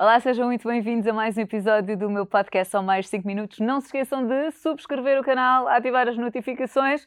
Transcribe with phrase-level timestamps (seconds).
[0.00, 3.58] Olá, sejam muito bem-vindos a mais um episódio do meu podcast Só Mais 5 Minutos.
[3.58, 7.04] Não se esqueçam de subscrever o canal, ativar as notificações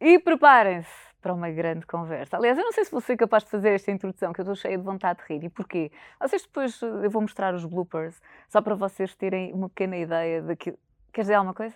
[0.00, 0.88] e preparem-se
[1.20, 2.36] para uma grande conversa.
[2.36, 4.54] Aliás, eu não sei se vou ser capaz de fazer esta introdução, que eu estou
[4.54, 5.46] cheia de vontade de rir.
[5.46, 5.90] E porquê?
[6.20, 10.78] Vocês depois, eu vou mostrar os bloopers, só para vocês terem uma pequena ideia daquilo.
[11.12, 11.74] Queres dizer alguma coisa?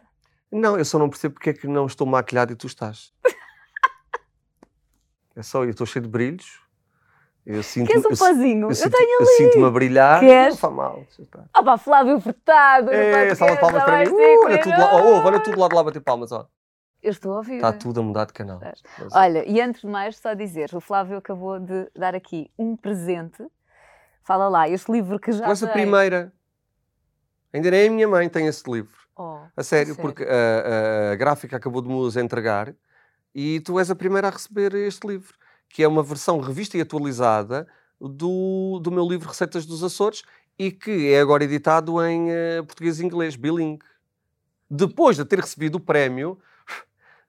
[0.52, 3.12] Não, eu só não percebo porque é que não estou maquilhado e tu estás.
[5.34, 6.62] é só, eu estou cheio de brilhos.
[7.44, 8.62] Eu sinto, Queres um eu, pozinho?
[8.66, 9.36] Eu, Eu, sinto, tenho eu ali.
[9.36, 10.20] sinto-me a brilhar.
[10.20, 10.54] Queres?
[10.54, 11.04] Não faz mal.
[11.52, 12.90] Ah pá, Flávio Furtado!
[12.90, 14.12] É, salva palmas para mim.
[14.12, 15.24] Uh, olha tudo lá, oh, Minutos.
[15.26, 16.30] olha tudo lá de lá bater palmas.
[16.32, 16.46] Ó.
[17.02, 17.56] Eu estou a ouvir.
[17.56, 18.60] Está tudo a mudar de canal.
[18.60, 22.76] Mas- Olha, e antes de mais, só dizer, o Flávio acabou de dar aqui um
[22.76, 23.44] presente.
[24.22, 26.32] Fala lá, este livro que já Começa a primeira.
[27.52, 28.96] Ainda nem a minha mãe tem esse livro.
[29.16, 32.72] Oh, A sério, porque a, a gráfica acabou de nos entregar
[33.34, 35.34] e tu és a primeira a receber este livro,
[35.72, 37.66] que é uma versão revista e atualizada
[38.00, 40.22] do, do meu livro Receitas dos Açores
[40.58, 43.80] e que é agora editado em eh, português e inglês, bilingue.
[44.70, 46.38] Depois de ter recebido o prémio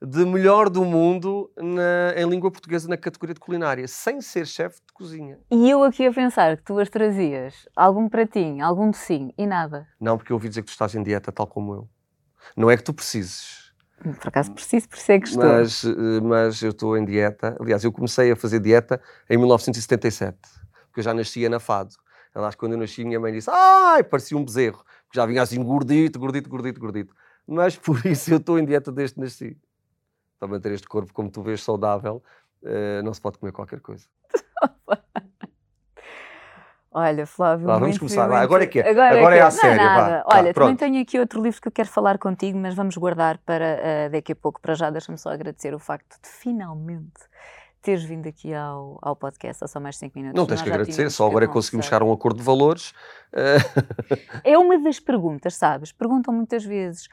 [0.02, 4.76] de melhor do mundo na- em língua portuguesa na categoria de culinária, sem ser chefe
[4.86, 5.38] de cozinha.
[5.50, 9.88] E eu aqui a pensar que tu as trazias algum pratinho, algum docinho e nada.
[9.98, 11.88] Não, porque eu ouvi dizer que tu estás em dieta tal como eu.
[12.54, 13.63] Não é que tu precises.
[14.12, 15.44] Por acaso preciso, por isso é que estou.
[15.44, 17.56] Mas, eh, mas eu estou em dieta.
[17.58, 20.38] Aliás, eu comecei a fazer dieta em 1977,
[20.86, 21.94] porque eu já nascia na Fado.
[22.34, 25.62] Aliás, quando eu nasci, minha mãe disse: Ai, parecia um bezerro, porque já vinha assim
[25.62, 27.14] gordito, gordito, gordito, gordito.
[27.46, 29.56] Mas por isso eu estou em dieta desde que nasci.
[30.38, 32.22] Para manter este corpo, como tu vês, saudável,
[32.62, 34.06] eh, não se pode comer qualquer coisa.
[36.96, 37.66] Olha, Flávio.
[37.66, 38.22] Vá, vamos começar.
[38.28, 38.88] Vá, muito- agora é que é.
[38.88, 39.84] Agora, Agora é que à Não sério, vá.
[39.84, 40.10] nada.
[40.18, 40.78] Tá, Olha, também pronto.
[40.78, 44.30] tenho aqui outro livro que eu quero falar contigo, mas vamos guardar para eh, daqui
[44.30, 44.60] a pouco.
[44.60, 47.10] Para já, deixa-me só agradecer o facto de finalmente
[47.82, 50.38] teres vindo aqui ao, ao podcast, há só mais 5 minutos.
[50.38, 52.94] Não tens que agradecer, só agora é que conseguimos chegar a um acordo de valores.
[54.44, 55.90] É uma das perguntas, sabes?
[55.92, 57.08] Perguntam muitas vezes: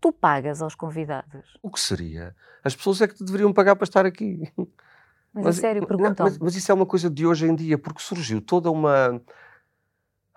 [0.00, 1.58] tu pagas aos convidados?
[1.62, 2.34] o que seria?
[2.64, 4.50] As pessoas é que te deveriam pagar para estar aqui.
[5.44, 6.26] Mas, a sério, não, perguntam.
[6.26, 9.20] mas, mas isso é uma coisa de hoje em dia, porque surgiu toda uma.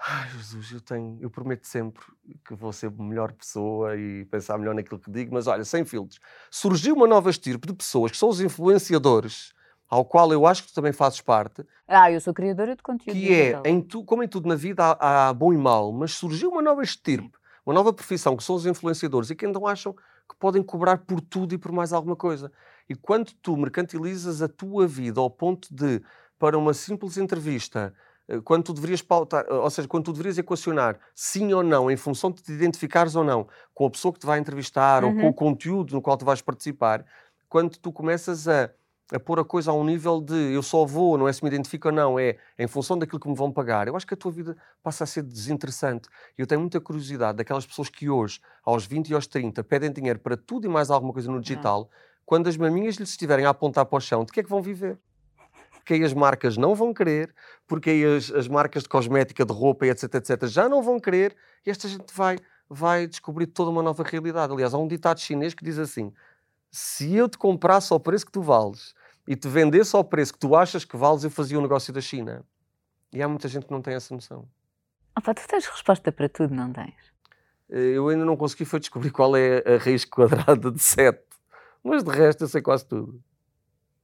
[0.04, 2.04] Ai, Jesus, eu tenho, eu prometo sempre
[2.44, 6.20] que vou ser melhor pessoa e pensar melhor naquilo que digo, mas olha, sem filtros.
[6.50, 9.54] Surgiu uma nova estirpe de pessoas que são os influenciadores,
[9.88, 13.16] ao qual eu acho que tu também fazes parte, Ah, eu sou criadora de conteúdo.
[13.16, 16.14] que é, em tu, como em tudo na vida, há, há bom e mau, mas
[16.14, 19.94] surgiu uma nova estirpe, uma nova profissão, que são os influenciadores, e que ainda acham
[19.94, 22.52] que podem cobrar por tudo e por mais alguma coisa.
[22.92, 26.02] E quando tu mercantilizas a tua vida ao ponto de,
[26.38, 27.94] para uma simples entrevista,
[28.28, 31.90] eh, quando tu deverias pautar, eh, ou seja, quando tu deverias equacionar sim ou não,
[31.90, 35.14] em função de te identificares ou não com a pessoa que te vai entrevistar ou
[35.14, 35.30] com Uhum.
[35.30, 37.06] o conteúdo no qual tu vais participar,
[37.50, 38.70] quando tu começas a,
[39.14, 41.50] a pôr a coisa a um nível de eu só vou, não é se me
[41.50, 44.18] identifico ou não, é em função daquilo que me vão pagar, eu acho que a
[44.18, 46.08] tua vida passa a ser desinteressante.
[46.38, 50.20] Eu tenho muita curiosidade daquelas pessoas que hoje, aos 20 e aos 30, pedem dinheiro
[50.20, 51.90] para tudo e mais alguma coisa no digital,
[52.32, 54.62] quando as maminhas lhes estiverem a apontar para o chão, de que é que vão
[54.62, 54.98] viver?
[55.74, 57.36] Porque aí as marcas não vão querer,
[57.68, 61.36] porque aí as, as marcas de cosmética, de roupa etc, etc, já não vão querer,
[61.66, 62.38] e esta gente vai,
[62.70, 64.54] vai descobrir toda uma nova realidade.
[64.54, 66.14] Aliás, há um ditado chinês que diz assim:
[66.72, 68.94] se eu te comprasse ao preço que tu vales
[69.28, 72.00] e te vendesse ao preço que tu achas que vales, eu fazia o negócio da
[72.00, 72.46] China.
[73.12, 74.48] E há muita gente que não tem essa noção.
[75.22, 76.96] Pá, tu tens resposta para tudo, não tens?
[77.70, 81.31] Eh, Eu ainda não consegui foi descobrir qual é a raiz quadrada de 7.
[81.84, 83.20] Mas de resto eu sei quase tudo.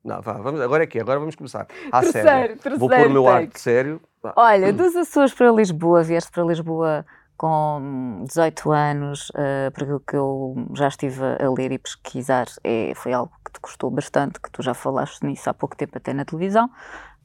[0.03, 1.67] Não, vá, vamos, agora é que é, agora vamos começar.
[1.91, 2.55] À sério.
[2.57, 4.01] terceiro Vou pôr o meu ar sério.
[4.21, 4.33] Vá.
[4.35, 7.05] Olha, dos Açores para Lisboa, vieste para Lisboa
[7.37, 12.93] com 18 anos, uh, por aquilo que eu já estive a ler e pesquisar, é,
[12.95, 16.13] foi algo que te custou bastante, que tu já falaste nisso há pouco tempo até
[16.13, 16.69] na televisão,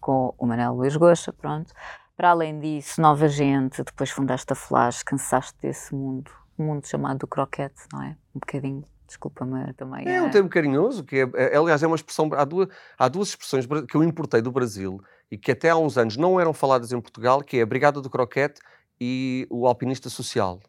[0.01, 1.73] com o Manel Luís Goxa, pronto.
[2.15, 7.21] Para além disso, nova gente, depois fundaste a Flash, cansaste desse mundo, um mundo chamado
[7.21, 8.17] do croquete, não é?
[8.34, 10.09] Um bocadinho, desculpa-me também.
[10.09, 12.31] É um termo carinhoso, que é, é- aliás é uma expressão.
[12.33, 12.69] Há duas,
[12.99, 15.00] há duas expressões que eu importei do Brasil
[15.31, 18.01] e que até há uns anos não eram faladas em Portugal, que é a Brigada
[18.01, 18.61] do Croquete
[19.01, 20.60] e o Alpinista Social.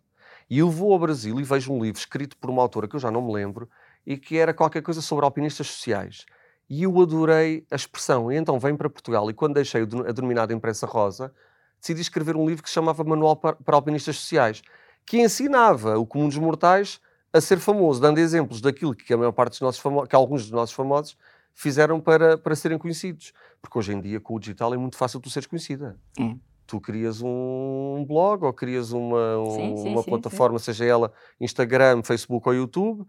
[0.50, 3.00] E eu vou ao Brasil e vejo um livro escrito por uma autora que eu
[3.00, 3.70] já não me lembro
[4.06, 6.26] e que era qualquer coisa sobre alpinistas sociais.
[6.70, 8.32] E eu adorei a expressão.
[8.32, 11.34] E então venho para Portugal e quando deixei a denominada imprensa rosa,
[11.80, 14.62] decidi escrever um livro que se chamava Manual para Alpinistas Sociais,
[15.06, 17.00] que ensinava o comum dos mortais
[17.34, 20.44] a ser famoso, dando exemplos daquilo que a maior parte dos nossos famosos, que alguns
[20.44, 21.18] dos nossos famosos
[21.54, 23.34] fizeram para, para serem conhecidos.
[23.62, 25.98] Porque hoje em dia, com o digital, é muito fácil tu seres conhecida.
[26.20, 26.36] É.
[26.66, 31.12] Tu crias um blog ou crias uma, um- Sim, sim, uma sim, plataforma, seja ela
[31.42, 33.06] Instagram, Facebook ou YouTube,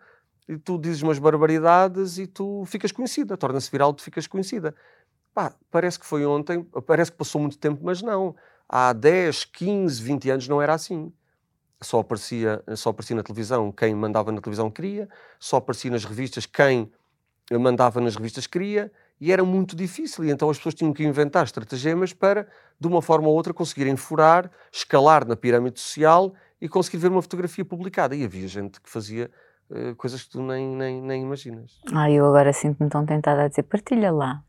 [0.49, 4.75] e tu dizes umas barbaridades e tu ficas conhecida, torna-se viral, tu ficas conhecida.
[5.33, 8.35] Pá, parece que foi ontem, parece que passou muito tempo, mas não.
[8.69, 11.13] há 10, 15, 20 anos não era assim.
[11.85, 15.09] Só aparecia, só aparecia na televisão quem mandava na televisão queria,
[15.39, 16.91] só aparecia nas revistas quem
[17.53, 18.91] mandava nas revistas queria,
[19.21, 20.25] e era muito difícil.
[20.25, 22.49] E então as pessoas tinham que inventar estratagemas para,
[22.81, 27.23] de uma forma ou outra, conseguirem furar, escalar na pirâmide social e conseguir ver uma
[27.23, 28.17] fotografia publicada.
[28.17, 29.31] E havia gente que fazia
[29.71, 31.81] uh, coisas que tu nem, nem, nem imaginas.
[31.93, 34.43] Ah, eu agora sinto-me tão tentada a dizer, partilha lá.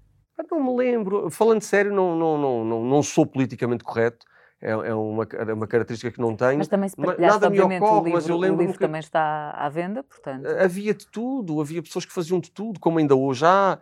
[0.51, 1.29] Não me lembro.
[1.29, 4.25] Falando sério, não, não, não, não, não sou politicamente correto.
[4.65, 6.57] É, é, uma, é uma característica que não tenho.
[6.57, 8.57] Mas também se Nada me ocorre, livro, mas eu lembro.
[8.57, 8.79] O livro que...
[8.79, 10.47] também está à venda, portanto.
[10.59, 13.77] Havia de tudo, havia pessoas que faziam de tudo, como ainda hoje há.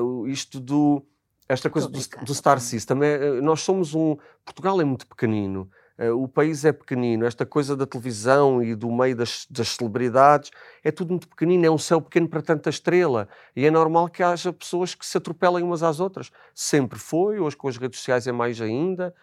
[0.00, 1.04] Uh, isto do.
[1.46, 2.96] Esta coisa do, do Star System.
[3.02, 4.16] É, nós somos um.
[4.42, 5.68] Portugal é muito pequenino.
[5.98, 10.50] Uh, o país é pequenino, esta coisa da televisão e do meio das, das, celebridades
[10.84, 14.22] é tudo muito pequenino, é um céu pequeno para tanta estrela e é normal que
[14.22, 16.30] haja pessoas que se atropelem umas às outras.
[16.54, 19.14] Sempre foi, hoje com as redes sociais é mais ainda.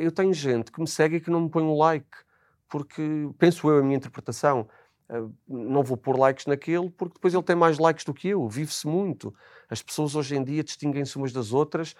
[0.00, 2.08] Eu tenho gente que me segue e que não me põe um like,
[2.68, 3.02] porque
[3.38, 4.68] penso eu a minha interpretação.
[5.08, 8.48] Uh, não vou pôr likes naquele, porque depois ele tem mais likes do que eu,
[8.48, 9.32] vive-se muito.
[9.70, 11.94] As pessoas hoje em dia distinguem-se umas das outras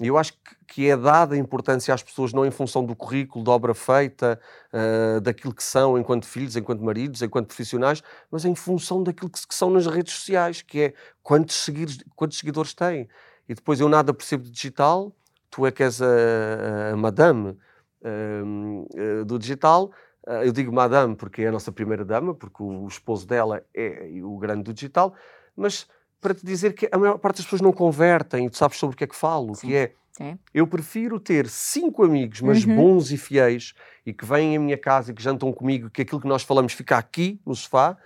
[0.00, 0.32] e eu acho
[0.66, 4.40] que é dada importância às pessoas não em função do currículo, da obra feita,
[4.72, 9.38] uh, daquilo que são enquanto filhos, enquanto maridos, enquanto profissionais, mas em função daquilo que,
[9.50, 13.08] são nas redes sociais, que é quantos, seguidores, quantos seguidores têm.
[13.46, 15.12] E depois eu nada percebo de digital,
[15.50, 17.56] tu é que és a, a madame
[18.02, 19.90] uh, do digital.
[20.26, 23.64] Uh, eu digo madame porque é a nossa primeira dama, porque o, o esposo dela
[23.74, 25.14] é o grande do digital,
[25.56, 25.86] mas
[26.20, 28.94] para te dizer que a maior parte das pessoas não convertem, e tu sabes sobre
[28.94, 29.66] o que é que falo, Sim.
[29.66, 30.38] que é Sim.
[30.52, 32.76] eu prefiro ter cinco amigos, mas uhum.
[32.76, 33.72] bons e fiéis,
[34.04, 36.74] e que vêm à minha casa e que jantam comigo, que aquilo que nós falamos
[36.74, 37.96] fica aqui no sofá,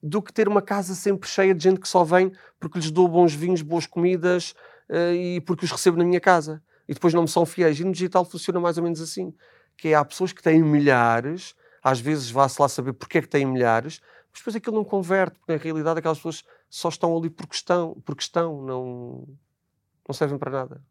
[0.00, 2.30] do que ter uma casa sempre cheia de gente que só vem
[2.60, 4.54] porque lhes dou bons vinhos, boas comidas
[4.90, 6.62] uh, e porque os recebo na minha casa.
[6.88, 7.78] E depois não me são fiéis.
[7.78, 9.34] E no digital funciona mais ou menos assim.
[9.76, 13.28] Que é, há pessoas que têm milhares, às vezes vá-se lá saber porque é que
[13.28, 14.00] têm milhares,
[14.32, 17.94] mas depois aquilo não converte, porque na realidade aquelas pessoas só estão ali por questão,
[18.04, 19.28] por questão não,
[20.08, 20.82] não servem para nada.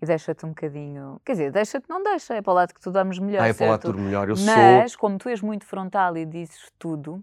[0.00, 1.20] E deixa-te um bocadinho.
[1.24, 3.42] Quer dizer, deixa-te, não deixa, é para o lado que tu damos melhor.
[3.42, 4.28] Ah, é para o lado que melhor.
[4.28, 5.00] Eu Mas, sou...
[5.00, 7.22] como tu és muito frontal e dizes tudo,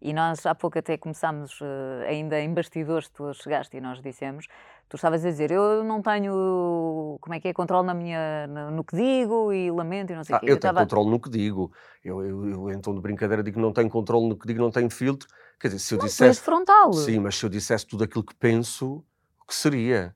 [0.00, 4.46] e nós há pouco até começámos, uh, ainda em bastidores, tu chegaste e nós dissemos,
[4.88, 8.84] tu estavas a dizer, eu não tenho, como é que é, controle na minha, no,
[8.84, 10.46] que digo e lamento e não sei o ah, quê.
[10.46, 10.84] Eu, eu tenho tava...
[10.84, 11.72] controle no que digo.
[12.04, 14.70] Eu, eu, eu, então, de brincadeira, digo que não tenho controle no que digo, não
[14.70, 15.28] tenho filtro.
[15.58, 16.40] Quer dizer, se eu não, dissesse...
[16.40, 16.92] frontal.
[16.92, 19.04] Sim, mas se eu dissesse tudo aquilo que penso,
[19.40, 20.14] o que seria?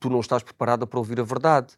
[0.00, 1.74] Tu não estás preparada para ouvir a verdade.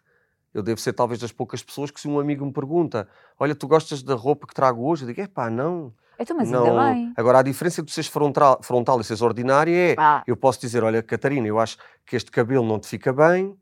[0.55, 3.09] Eu devo ser talvez das poucas pessoas que se um amigo me pergunta
[3.39, 5.05] olha, tu gostas da roupa que trago hoje?
[5.05, 5.93] Eu digo, é pá, não.
[6.19, 6.65] Então, mas não...
[6.65, 7.13] ainda bem.
[7.17, 10.23] Agora, a diferença de seres frontal, frontal e seres ordinária é, ah.
[10.27, 13.57] eu posso dizer, olha, Catarina, eu acho que este cabelo não te fica bem,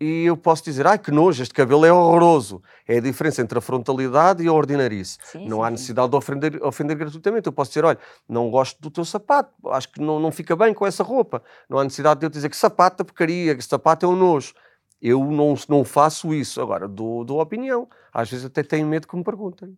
[0.00, 2.62] e eu posso dizer, ai que nojo, este cabelo é horroroso.
[2.88, 5.18] É a diferença entre a frontalidade e a ordinarice.
[5.22, 7.46] Sim, não sim, há necessidade de ofender, ofender gratuitamente.
[7.46, 10.72] Eu posso dizer, olha, não gosto do teu sapato, acho que não, não fica bem
[10.72, 11.42] com essa roupa.
[11.68, 14.54] Não há necessidade de eu dizer que sapato é porcaria, que sapato é um nojo.
[15.02, 16.62] Eu não, não faço isso.
[16.62, 17.86] Agora, dou, dou opinião.
[18.10, 19.76] Às vezes até tenho medo que me perguntem.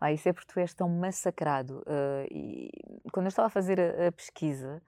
[0.00, 1.78] Ah, isso é porque tu és tão massacrado.
[1.80, 2.70] Uh, e
[3.12, 4.80] quando eu estava a fazer a, a pesquisa,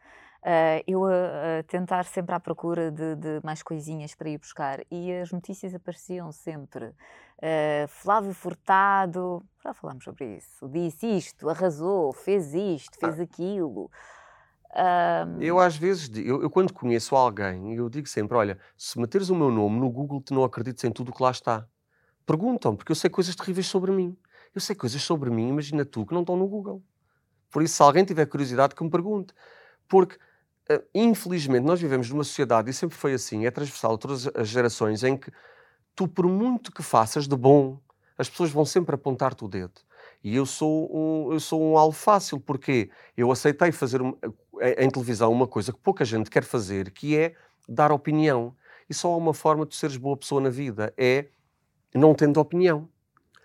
[0.43, 4.81] uh, eu a, a, tentar sempre à procura de, de, mais coisinhas para ir buscar
[4.89, 6.87] e as notícias apareciam sempre.
[7.39, 13.23] Uh, Flávio Furtado, já falámos sobre isso, disse isto, arrasou, fez isto, fez ah.
[13.25, 13.91] aquilo.
[15.41, 19.34] Eu às vezes, eu, eu, quando conheço alguém, eu digo sempre, olha, se meteres o
[19.34, 21.67] meu nome no Google, tu não acredites em tudo o que lá está.
[22.31, 24.17] Perguntam, porque eu sei coisas terríveis sobre mim.
[24.55, 26.81] Eu sei coisas sobre mim, imagina tu, que não estão no Google.
[27.51, 29.34] Por isso, se alguém tiver curiosidade, que me pergunte.
[29.89, 30.15] Porque,
[30.70, 34.46] uh, infelizmente, nós vivemos numa sociedade, e sempre foi assim, é transversal a todas as
[34.46, 35.32] gerações, em que
[35.96, 37.81] tu, por muito que faças de bom,
[38.17, 39.81] as pessoas vão sempre apontar-te o dedo.
[40.22, 44.01] E eu sou um, eu sou um alvo fácil, porque eu aceitei fazer
[44.79, 47.34] em televisão uma coisa que pouca gente quer fazer, que é
[47.69, 48.55] dar opinião.
[48.89, 51.27] E só há uma forma de seres boa pessoa na vida, é
[51.99, 52.89] não tendo opinião.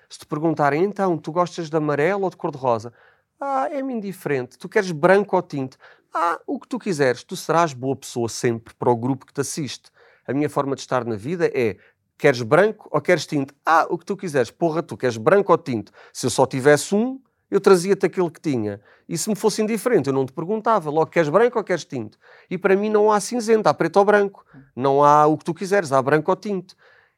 [0.10, 2.94] Se te perguntarem, então, tu gostas de amarelo ou de cor-de-rosa?
[3.40, 4.58] Ah, é-me indiferente.
[4.58, 5.78] Tu queres branco ou tinto?
[6.14, 7.24] Ah, o que tu quiseres.
[7.24, 9.90] Tu serás boa pessoa sempre para o grupo que te assiste.
[10.28, 11.78] A minha forma de estar na vida é
[12.18, 13.54] queres branco ou queres tinto?
[13.66, 14.50] Ah, o que tu quiseres.
[14.52, 15.92] Porra, tu queres branco ou tinto?
[16.14, 18.82] Se eu só tivesse um, eu trazia-te aquele que tinha.
[19.08, 20.90] E se me fosse indiferente, eu não te perguntava.
[20.90, 22.18] Logo, queres branco ou queres tinto?
[22.50, 24.46] E para mim não há cinzento, há preto ou branco.
[24.76, 26.76] Não há o que tu quiseres, há branco ou tinto.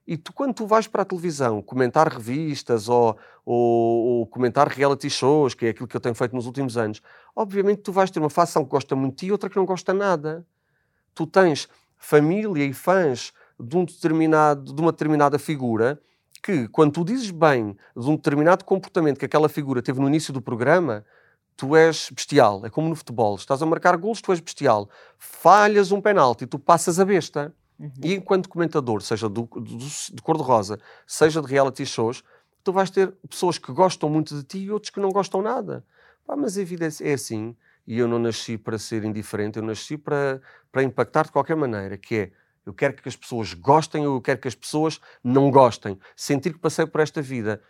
[0.07, 5.09] E tu, quando tu vais para a televisão comentar revistas ou, ou, ou, comentar reality
[5.09, 7.01] shows, que é aquilo que eu tenho feito nos últimos anos,
[7.35, 9.65] obviamente tu vais ter uma facção que gosta muito de ti e outra que não
[9.65, 10.47] gosta nada.
[11.13, 16.01] Tu tens família e fãs de, um determinado, de uma determinada figura
[16.41, 20.31] que, quando tu dizes bem de um determinado comportamento que aquela figura teve no início
[20.31, 21.03] do programa,
[21.57, 22.65] tu és bestial.
[22.65, 23.35] É como no futebol.
[23.35, 24.89] Estás a marcar golos, tu és bestial.
[25.17, 27.53] Falhas um penalti, tu passas a besta.
[27.79, 27.91] Uhum.
[28.03, 32.23] E enquanto comentador, seja do, do, de cor-de-rosa, seja de reality shows,
[32.63, 35.85] tu vais ter pessoas que gostam muito de ti e outros que não gostam nada.
[36.25, 37.55] Pá, mas a vida é, assim.
[37.85, 40.41] E eu não nasci para ser indiferente, eu nasci para,
[40.71, 42.31] para impactar de qualquer maneira, que é
[42.65, 45.97] eu quero que as pessoas gostem ou eu quero que as pessoas não gostem.
[46.17, 47.61] Sentir que passei por esta vida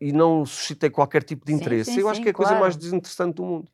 [0.00, 1.90] e não suscitei qualquer tipo de interesse.
[1.90, 3.68] Sim, sim, eu acho que é a coisa mais desinteressante do mundo.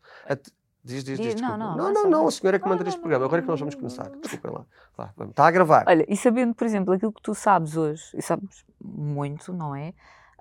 [0.82, 3.26] Diz, diz, diz, não, não, não, não, não, a senhora é que manda neste programa.
[3.26, 4.08] Agora é que nós vamos começar.
[4.08, 4.64] Desculpem lá.
[4.96, 5.32] lá vamos.
[5.32, 5.84] Está a gravar.
[5.86, 9.92] Olha, e sabendo, por exemplo, aquilo que tu sabes hoje, e sabes muito, não é?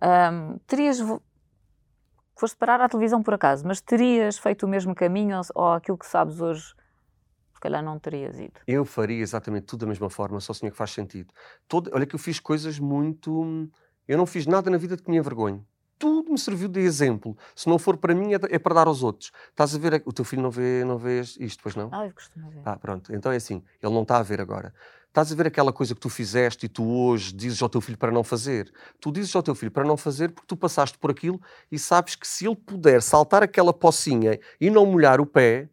[0.02, 1.00] Um, terias.
[2.38, 5.98] Foste parar à televisão por acaso, mas terias feito o mesmo caminho ou, ou aquilo
[5.98, 6.74] que sabes hoje
[7.60, 8.54] se calhar não terias ido.
[8.66, 11.34] Eu faria exatamente tudo da mesma forma, só sonho que faz sentido.
[11.68, 13.70] Todo, olha que eu fiz coisas muito.
[14.08, 15.68] Eu não fiz nada na vida de que me envergonho.
[16.00, 17.38] Tudo me serviu de exemplo.
[17.54, 19.32] Se não for para mim, é, é para dar aos outros.
[19.50, 21.90] Estás a ver, o teu filho não vê, não vê isto, pois não?
[21.92, 22.62] Ah, eu costumo ver.
[22.66, 23.14] Ah, pronto.
[23.14, 24.74] Então é assim, ele não está a ver agora.
[25.10, 27.98] Estás a ver aquela coisa que tu fizeste e tu hoje dizes ao teu filho
[27.98, 28.72] para não fazer?
[29.02, 31.42] Tu dizes ao teu filho para não fazer porque tu passaste por aquilo
[31.72, 35.68] e sabes que se ele puder saltar aquela pocinha e não molhar o pé,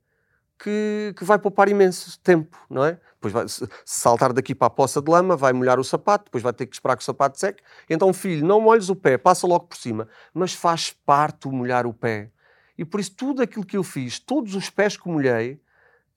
[0.59, 2.99] que, que vai poupar imenso tempo, não é?
[3.15, 6.43] Depois vai se saltar daqui para a poça de lama, vai molhar o sapato, depois
[6.43, 7.63] vai ter que esperar que o sapato seque.
[7.89, 10.09] Então, filho, não molhes o pé, passa logo por cima.
[10.33, 12.31] Mas faz parte o molhar o pé.
[12.79, 15.61] E por isso, tudo aquilo que eu fiz, todos os pés que molhei,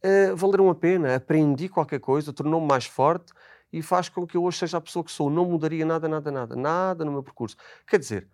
[0.03, 1.15] uh, valeram a pena.
[1.15, 3.31] Aprendi qualquer coisa, tornou-me mais forte
[3.72, 5.29] e faz com que eu hoje seja a pessoa que sou.
[5.29, 7.55] Não mudaria nada, nada, nada, nada no meu percurso.
[7.88, 8.27] Quer dizer,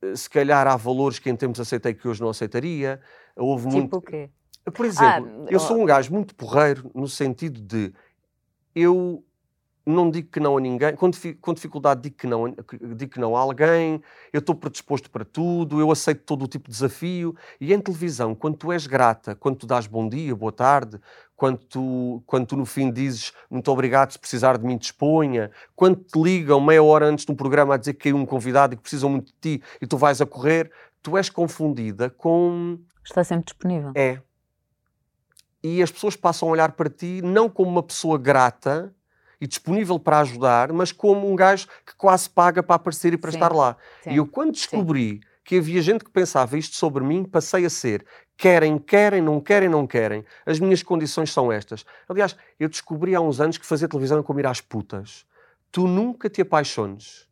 [0.00, 3.00] eh, se calhar há valores que em tempos aceitei que hoje não aceitaria.
[3.36, 3.96] Houve tipo muito...
[3.96, 4.30] o quê?
[4.72, 7.92] Por exemplo, ah, eu sou um gajo muito porreiro no sentido de
[8.74, 9.22] eu
[9.86, 12.54] não digo que não a ninguém, com, com dificuldade digo que, não,
[12.96, 14.00] digo que não a alguém,
[14.32, 17.36] eu estou predisposto para tudo, eu aceito todo o tipo de desafio.
[17.60, 20.98] E em televisão, quando tu és grata, quando tu dás bom dia, boa tarde,
[21.36, 25.96] quando tu, quando tu no fim dizes muito obrigado, se precisar de mim, disponha, quando
[25.96, 28.76] te ligam meia hora antes de um programa a dizer que caiu um convidado e
[28.76, 30.70] que precisam muito de ti e tu vais a correr,
[31.02, 32.78] tu és confundida com.
[33.04, 33.92] Está sempre disponível.
[33.94, 34.18] É
[35.64, 38.94] e as pessoas passam a olhar para ti não como uma pessoa grata
[39.40, 43.30] e disponível para ajudar, mas como um gajo que quase paga para aparecer e para
[43.30, 43.38] Sim.
[43.38, 43.74] estar lá.
[44.02, 44.10] Sim.
[44.10, 45.20] E eu, quando descobri Sim.
[45.42, 48.04] que havia gente que pensava isto sobre mim, passei a ser
[48.36, 50.22] querem, querem, não querem, não querem.
[50.44, 51.86] As minhas condições são estas.
[52.06, 55.24] Aliás, eu descobri há uns anos que fazer televisão é como ir às putas.
[55.72, 57.26] Tu nunca te apaixones.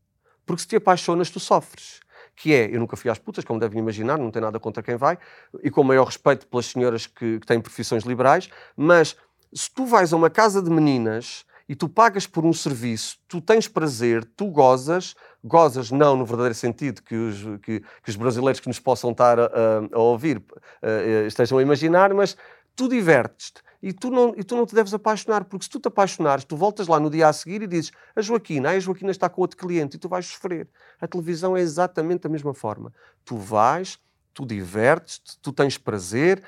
[0.46, 2.00] Porque se te apaixonas, tu sofres
[2.36, 4.96] que é, eu nunca fui às putas, como devem imaginar, não tem nada contra quem
[4.96, 5.18] vai,
[5.62, 9.16] e com o maior respeito pelas senhoras que, que têm profissões liberais, mas
[9.52, 13.40] se tu vais a uma casa de meninas e tu pagas por um serviço, tu
[13.40, 18.60] tens prazer, tu gozas, gozas não no verdadeiro sentido que os, que, que os brasileiros
[18.60, 19.48] que nos possam estar a, a,
[19.92, 20.42] a ouvir
[20.82, 22.36] a, estejam a imaginar, mas
[22.74, 23.62] tu divertes-te.
[23.82, 26.56] E tu, não, e tu não te deves apaixonar, porque se tu te apaixonares, tu
[26.56, 29.56] voltas lá no dia a seguir e dizes a Joaquina, a Joaquina está com outro
[29.56, 30.68] cliente e tu vais sofrer.
[31.00, 32.92] A televisão é exatamente da mesma forma.
[33.24, 33.98] Tu vais,
[34.32, 36.42] tu divertes-te, tu tens prazer,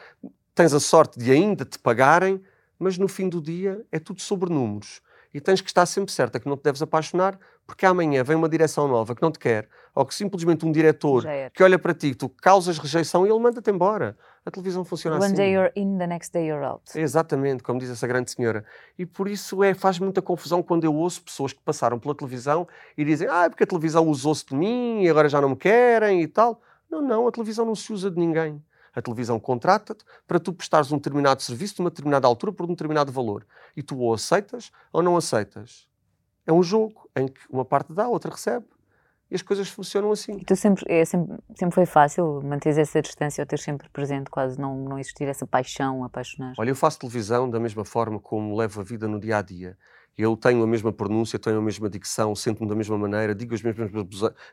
[0.54, 2.40] tens a sorte de ainda te pagarem,
[2.78, 5.00] mas no fim do dia é tudo sobre números.
[5.34, 7.36] E tens que estar sempre certa que não te deves apaixonar,
[7.66, 11.24] porque amanhã vem uma direção nova que não te quer, ou que simplesmente um diretor
[11.52, 14.16] que olha para ti, tu causas rejeição e ele manda-te embora.
[14.46, 15.34] A televisão funciona One assim.
[15.34, 16.82] One day you're in, the next day you're out.
[16.94, 18.64] Exatamente, como diz essa grande senhora.
[18.96, 22.68] E por isso é, faz muita confusão quando eu ouço pessoas que passaram pela televisão
[22.96, 25.56] e dizem ah, é porque a televisão usou-se de mim e agora já não me
[25.56, 26.60] querem e tal.
[26.88, 28.62] Não, não, a televisão não se usa de ninguém.
[28.94, 32.70] A televisão contrata-te para tu prestares um determinado serviço de uma determinada altura por um
[32.70, 33.46] determinado valor.
[33.76, 35.88] E tu ou aceitas ou não aceitas.
[36.46, 38.66] É um jogo em que uma parte dá, a outra recebe.
[39.30, 40.34] E as coisas funcionam assim.
[40.34, 44.30] E tu sempre, é, sempre, sempre foi fácil manter essa distância ou ter sempre presente,
[44.30, 46.52] quase não, não existir essa paixão, apaixonar?
[46.58, 49.76] Olha, eu faço televisão da mesma forma como levo a vida no dia a dia.
[50.16, 53.62] Eu tenho a mesma pronúncia, tenho a mesma dicção, sinto-me da mesma maneira, digo as
[53.62, 53.90] mesmas,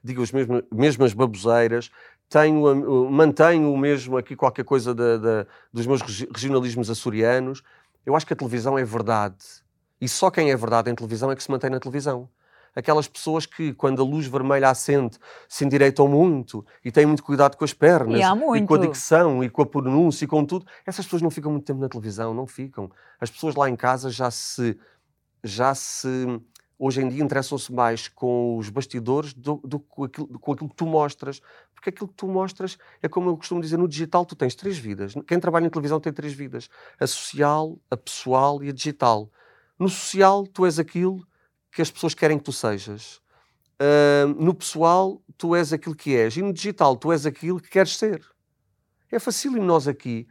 [0.04, 1.92] digo as mesmas, mesmas baboseiras,
[2.32, 7.62] tenho, mantenho o mesmo aqui qualquer coisa da, da, dos meus regionalismos açorianos.
[8.06, 9.36] Eu acho que a televisão é verdade.
[10.00, 12.30] E só quem é verdade em televisão é que se mantém na televisão.
[12.74, 15.18] Aquelas pessoas que, quando a luz vermelha acende,
[15.50, 18.24] se endireitam muito e têm muito cuidado com as pernas, e,
[18.58, 20.66] e com a dicção, e com a pronúncia, e com tudo.
[20.86, 22.90] Essas pessoas não ficam muito tempo na televisão, não ficam.
[23.20, 24.80] As pessoas lá em casa já se
[25.44, 26.40] já se
[26.82, 30.76] hoje em dia interessam-se mais com os bastidores do, do, com, aquilo, com aquilo que
[30.76, 31.40] tu mostras.
[31.82, 34.78] Porque aquilo que tu mostras é como eu costumo dizer, no digital tu tens três
[34.78, 35.16] vidas.
[35.28, 36.70] Quem trabalha em televisão tem três vidas:
[37.00, 39.32] a social, a pessoal e a digital.
[39.80, 41.26] No social, tu és aquilo
[41.72, 43.20] que as pessoas querem que tu sejas.
[43.82, 46.38] Uh, no pessoal, tu és aquilo que és.
[46.38, 48.24] E no digital, tu és aquilo que queres ser.
[49.12, 50.28] É facílimo nós aqui,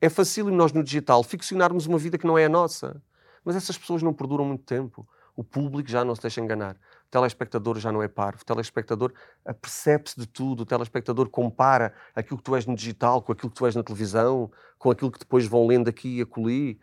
[0.00, 3.00] é facílimo nós no digital ficcionarmos uma vida que não é a nossa.
[3.44, 5.08] Mas essas pessoas não perduram muito tempo.
[5.36, 6.76] O público já não se deixa enganar.
[7.08, 8.42] O telespectador já não é parvo.
[8.42, 9.12] O telespectador
[9.44, 10.60] apercebe-se de tudo.
[10.60, 13.82] O telespectador compara aquilo que tu és no digital com aquilo que tu és na
[13.82, 16.78] televisão, com aquilo que depois vão lendo aqui e acolhi.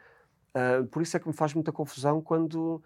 [0.56, 2.82] Uh, por isso é que me faz muita confusão quando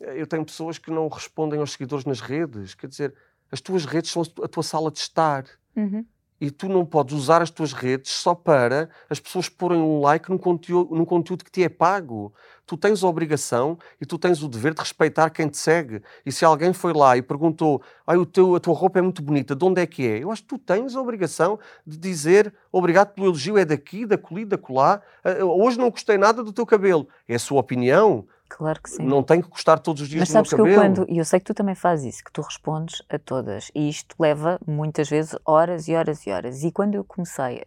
[0.00, 2.74] eu tenho pessoas que não respondem aos seguidores nas redes.
[2.74, 3.14] Quer dizer,
[3.50, 5.44] as tuas redes são a tua sala de estar.
[5.76, 6.04] Uhum
[6.40, 10.30] e tu não podes usar as tuas redes só para as pessoas porem um like
[10.30, 12.32] num conteúdo, num conteúdo que te é pago.
[12.66, 16.02] Tu tens a obrigação e tu tens o dever de respeitar quem te segue.
[16.24, 19.22] E se alguém foi lá e perguntou Ai, o teu, a tua roupa é muito
[19.22, 20.22] bonita, de onde é que é?
[20.22, 24.16] Eu acho que tu tens a obrigação de dizer obrigado pelo elogio, é daqui, da
[24.18, 25.02] coli, da colar.
[25.22, 27.06] Ah, hoje não gostei nada do teu cabelo.
[27.28, 28.26] É a sua opinião.
[28.50, 29.04] Claro que sim.
[29.04, 30.68] Não tem que custar todos os dias Mas sabes cabelo.
[30.68, 33.16] que eu quando, e eu sei que tu também fazes isso, que tu respondes a
[33.16, 36.64] todas, e isto leva muitas vezes horas e horas e horas.
[36.64, 37.62] E quando eu comecei,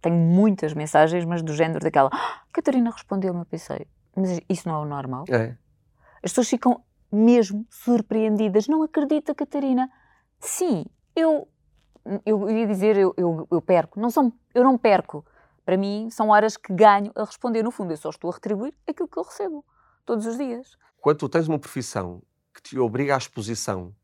[0.00, 3.86] tenho muitas mensagens, mas do género daquela, ah, Catarina respondeu-me, eu pensei,
[4.16, 5.24] mas isso não é o normal?
[5.28, 5.54] É.
[6.22, 8.66] As pessoas ficam mesmo surpreendidas.
[8.66, 9.90] Não acredita, Catarina?
[10.40, 11.46] Sim, eu,
[12.24, 14.00] eu ia dizer, eu, eu, eu perco.
[14.00, 15.24] Não são, eu não perco.
[15.64, 17.62] Para mim, são horas que ganho a responder.
[17.62, 19.64] No fundo, eu só estou a retribuir aquilo que eu recebo
[20.04, 20.76] todos os dias.
[21.00, 22.22] Quando tu tens uma profissão
[22.54, 23.94] que te obriga à exposição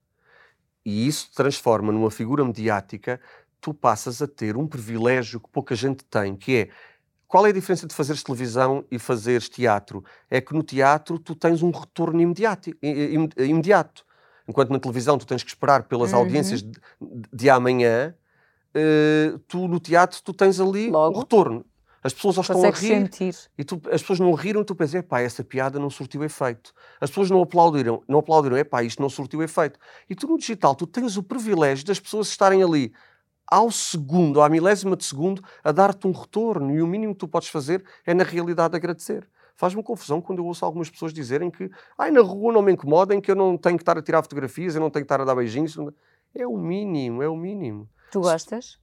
[0.85, 3.21] e isso te transforma numa figura mediática,
[3.61, 6.69] tu passas a ter um privilégio que pouca gente tem, que é
[7.29, 10.03] qual é a diferença de fazeres televisão e fazeres teatro?
[10.31, 12.71] É que no teatro tu tens um retorno imediato.
[12.83, 14.07] imediato.
[14.49, 16.21] Enquanto na televisão tu tens que esperar pelas uhum.
[16.21, 16.73] audiências de,
[17.31, 18.15] de amanhã,
[18.75, 21.19] uh, tu no teatro tu tens ali Logo.
[21.19, 21.67] o retorno.
[22.03, 23.35] As pessoas já estão a rir sentir.
[23.57, 26.73] e tu, as pessoas não riram tu pensas, epá, essa piada não surtiu efeito.
[27.01, 29.79] As pessoas não aplaudiram, não aplaudiram, epá, isto não surtiu efeito.
[30.09, 32.93] E tu no digital, tu tens o privilégio das pessoas estarem ali
[33.51, 37.29] ao segundo, à milésima de segundo, a dar-te um retorno e o mínimo que tu
[37.29, 39.27] podes fazer é na realidade agradecer.
[39.57, 43.21] Faz-me confusão quando eu ouço algumas pessoas dizerem que ai, na rua não me incomodem,
[43.21, 45.25] que eu não tenho que estar a tirar fotografias, eu não tenho que estar a
[45.25, 45.77] dar beijinhos.
[46.33, 47.89] É o mínimo, é o mínimo.
[48.13, 48.79] Tu gostas?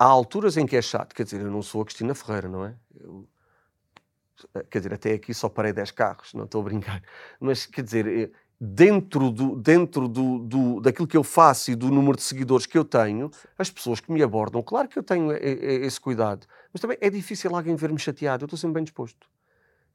[0.00, 2.64] Há alturas em que é chato, quer dizer, eu não sou a Cristina Ferreira, não
[2.64, 2.74] é?
[2.98, 3.28] Eu,
[4.70, 7.02] quer dizer, até aqui só parei 10 carros, não estou a brincar.
[7.38, 11.90] Mas, quer dizer, eh, dentro, do, dentro do, do, daquilo que eu faço e do
[11.90, 15.32] número de seguidores que eu tenho, as pessoas que me abordam, claro que eu tenho
[15.32, 19.28] esse cuidado, mas também é difícil alguém ver-me chateado, eu estou sempre bem disposto.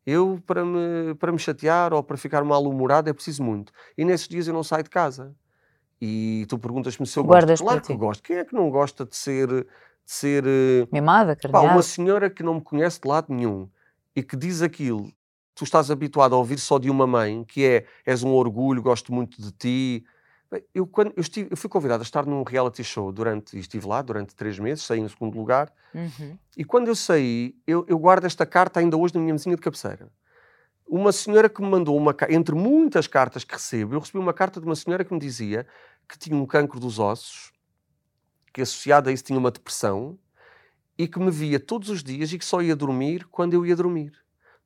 [0.05, 3.73] Eu, para me, para me chatear ou para ficar mal-humorado, é preciso muito.
[3.97, 5.35] E nesses dias eu não saio de casa.
[5.99, 7.63] E tu perguntas-me se eu Guardas gosto.
[7.63, 8.21] Claro que eu gosto.
[8.23, 9.65] Quem é que não gosta de ser
[10.05, 13.67] de ser eh, mimada, pá, uma senhora que não me conhece de lado nenhum
[14.15, 15.11] e que diz aquilo,
[15.55, 19.11] tu estás habituado a ouvir só de uma mãe, que é és um orgulho, gosto
[19.11, 20.05] muito de ti.
[20.73, 23.87] Eu, quando, eu, estive, eu fui convidado a estar num reality show durante, e estive
[23.87, 26.37] lá durante três meses, saí em segundo lugar, uhum.
[26.55, 29.61] e quando eu saí, eu, eu guardo esta carta ainda hoje na minha mesinha de
[29.61, 30.09] cabeceira.
[30.87, 34.61] Uma senhora que me mandou uma entre muitas cartas que recebo, eu recebi uma carta
[34.61, 35.65] de uma senhora que me dizia
[36.07, 37.51] que tinha um cancro dos ossos
[38.55, 40.17] que associado a isso tinha uma depressão
[40.97, 43.75] e que me via todos os dias e que só ia dormir quando eu ia
[43.75, 44.13] dormir.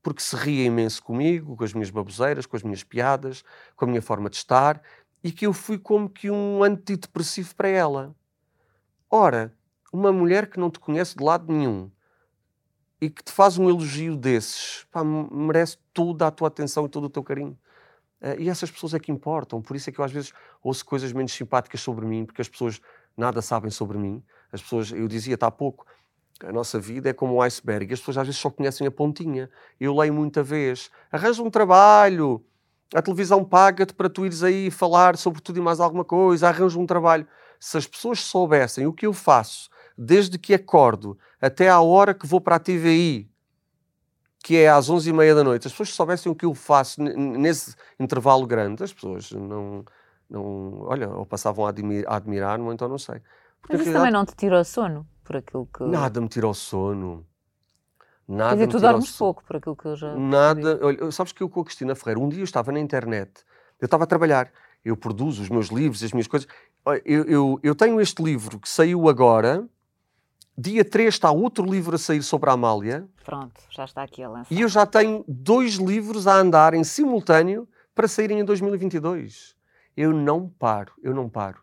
[0.03, 3.43] Porque se ria imenso comigo, com as minhas baboseiras, com as minhas piadas,
[3.75, 4.79] com a minha forma de estar,
[5.23, 8.15] e que eu fui como que um antidepressivo para ela.
[9.09, 9.51] Ora,
[9.91, 11.89] uma mulher que não te conhece de lado nenhum
[13.01, 17.05] e que te faz um elogio desses, pá, merece toda a tua atenção e todo
[17.05, 17.57] o teu carinho.
[18.21, 19.63] Uh, e essas pessoas é que importam.
[19.63, 22.49] Por isso é que eu às vezes ouço coisas menos simpáticas sobre mim, porque as
[22.49, 22.79] pessoas
[23.19, 24.23] nada sabem sobre mim.
[24.51, 25.85] As pessoas, eu dizia-te há pouco,
[26.43, 27.93] a nossa vida é como um iceberg.
[27.93, 29.49] As pessoas às vezes só conhecem a pontinha.
[29.79, 30.89] Eu leio muita vez.
[31.11, 32.43] Arranja um trabalho.
[32.95, 36.47] A televisão paga-te para tu ires aí falar sobre tudo e mais alguma coisa.
[36.47, 37.27] Arranja um trabalho.
[37.59, 42.25] Se as pessoas soubessem o que eu faço desde que acordo até à hora que
[42.25, 43.29] vou para a TVI,
[44.41, 48.47] que é às 11h30 da noite, as pessoas soubessem o que eu faço nesse intervalo
[48.47, 49.83] grande, as pessoas não,
[50.29, 53.19] não, olha, ou passavam a, admir, a admirar-me, ou então não sei.
[53.61, 55.83] Porque Mas isso realidade, também não te tirou sono, por aquilo que...
[55.83, 57.25] Nada me tirou sono.
[58.27, 60.15] Nada Quer dizer, tu dormes pouco, por aquilo que eu já...
[60.15, 60.79] Nada.
[60.83, 63.43] Olha, sabes que eu com a Cristina Ferreira, um dia eu estava na internet,
[63.81, 64.51] eu estava a trabalhar,
[64.85, 66.47] eu produzo os meus livros, as minhas coisas.
[67.03, 69.67] Eu, eu, eu tenho este livro que saiu agora,
[70.55, 73.07] dia 3 está outro livro a sair sobre a Amália.
[73.25, 74.53] Pronto, já está aqui a lançar.
[74.53, 79.58] E eu já tenho dois livros a andar em simultâneo para saírem em 2022
[79.99, 81.59] eu não paro, eu não paro,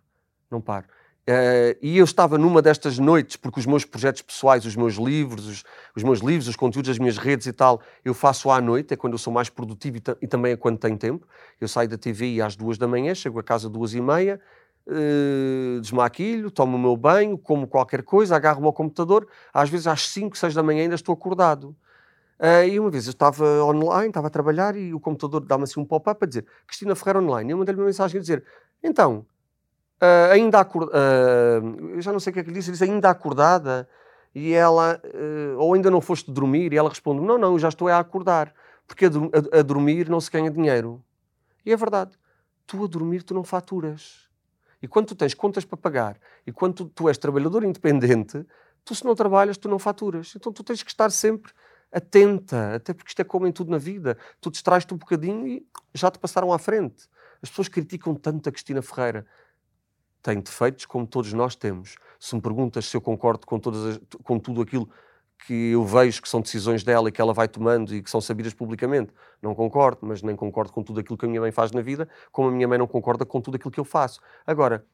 [0.51, 0.85] não paro.
[1.27, 5.46] Uh, e eu estava numa destas noites, porque os meus projetos pessoais, os meus livros,
[5.46, 5.64] os,
[5.96, 8.96] os, meus livros, os conteúdos das minhas redes e tal, eu faço à noite, é
[8.96, 11.27] quando eu sou mais produtivo e, e também é quando tenho tempo.
[11.59, 14.38] Eu saio da TV às duas da manhã, chego a casa às duas e meia,
[14.87, 19.87] uh, desmaquilho, tomo o meu banho, como qualquer coisa, agarro o meu computador, às vezes
[19.87, 21.75] às cinco, seis da manhã ainda estou acordado.
[22.38, 25.81] Uh, e uma vez eu estava online, estava a trabalhar e o computador dá-me assim
[25.81, 27.51] um pop-up a dizer Cristina Ferreira online.
[27.51, 28.44] E eu mandei-lhe uma mensagem a dizer:
[28.83, 29.25] Então,
[30.03, 32.85] uh, ainda acordada, uh, eu já não sei o que é que lhe disse, disse
[32.85, 33.88] ainda acordada,
[34.35, 37.68] e ela, uh, ou ainda não foste dormir, e ela responde, não, não, eu já
[37.68, 38.53] estou a acordar,
[38.87, 41.03] porque a, a, a, dormir não se ganha dinheiro.
[41.64, 42.18] E é verdade,
[42.66, 44.29] tu a dormir tu não faturas.
[44.83, 48.44] E quando tu tens contas para pagar, e quando tu, tu és trabalhador independente,
[48.85, 50.35] tu se não trabalhas, tu não faturas.
[50.37, 51.51] Então tu tens que estar sempre
[51.92, 54.18] atenta, até porque isto é como em tudo na vida.
[54.40, 57.09] Tu distrais-te um bocadinho e já te passaram à frente.
[57.42, 59.27] As pessoas criticam tanto a Cristina Ferreira
[60.27, 61.94] tem defeitos como todos nós temos.
[62.18, 64.90] Se me perguntas se eu concordo com, as, com tudo aquilo
[65.46, 68.20] que eu vejo que são decisões dela e que ela vai tomando e que são
[68.20, 71.70] sabidas publicamente, não concordo, mas nem concordo com tudo aquilo que a minha mãe faz
[71.70, 74.20] na vida, como a minha mãe não concorda com tudo aquilo que eu faço.
[74.44, 74.85] Agora,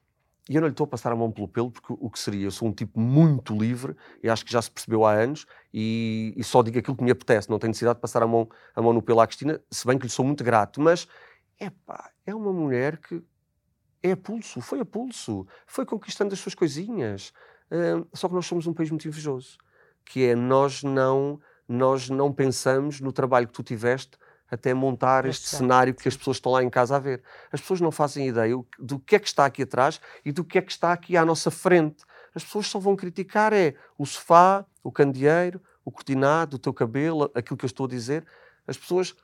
[0.49, 2.45] e eu não lhe estou a passar a mão pelo pelo, porque o que seria?
[2.45, 6.33] Eu sou um tipo muito livre, e acho que já se percebeu há anos, e,
[6.35, 8.81] e, só digo aquilo que me apetece, não tenho necessidade de passar a mão, a
[8.81, 11.07] mão no pelo à Cristina, se bem que lhe sou muito grato, mas
[11.59, 13.23] epá, é uma mulher que
[14.01, 17.31] é a pulso, foi a pulso, foi conquistando as suas coisinhas.
[17.71, 19.57] Uh, só que nós somos um país muito invejoso,
[20.05, 24.17] que é nós não, nós não pensamos no trabalho que tu tiveste
[24.53, 27.21] até montar este cenário que as pessoas estão lá em casa a ver.
[27.51, 30.57] As pessoas não fazem ideia do que é que está aqui atrás e do que
[30.57, 32.03] é que está aqui à nossa frente.
[32.35, 37.31] As pessoas só vão criticar é o sofá, o candeeiro, o cortinado, o teu cabelo,
[37.33, 38.25] aquilo que eu estou a dizer.
[38.67, 39.15] As pessoas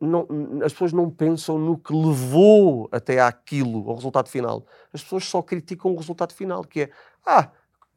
[0.00, 0.26] não,
[0.64, 4.66] as pessoas não pensam no que levou até àquilo, ao resultado final.
[4.92, 6.90] As pessoas só criticam o resultado final, que é,
[7.24, 7.50] ah,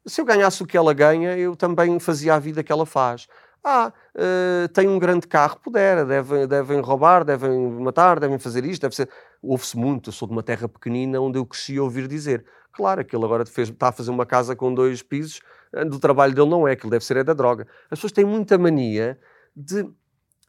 [0.05, 3.27] se eu ganhasse o que ela ganha, eu também fazia a vida que ela faz.
[3.67, 8.83] Ah, uh, tem um grande carro, puder, devem, devem roubar, devem matar, devem fazer isto,
[8.83, 9.09] deve ser...
[9.41, 12.45] Ouve-se muito, eu sou de uma terra pequenina onde eu cresci a ouvir dizer.
[12.71, 15.39] Claro, aquele agora fez, está a fazer uma casa com dois pisos,
[15.73, 17.65] eh, do trabalho dele não é, aquilo deve ser é da droga.
[17.85, 19.19] As pessoas têm muita mania
[19.55, 19.87] de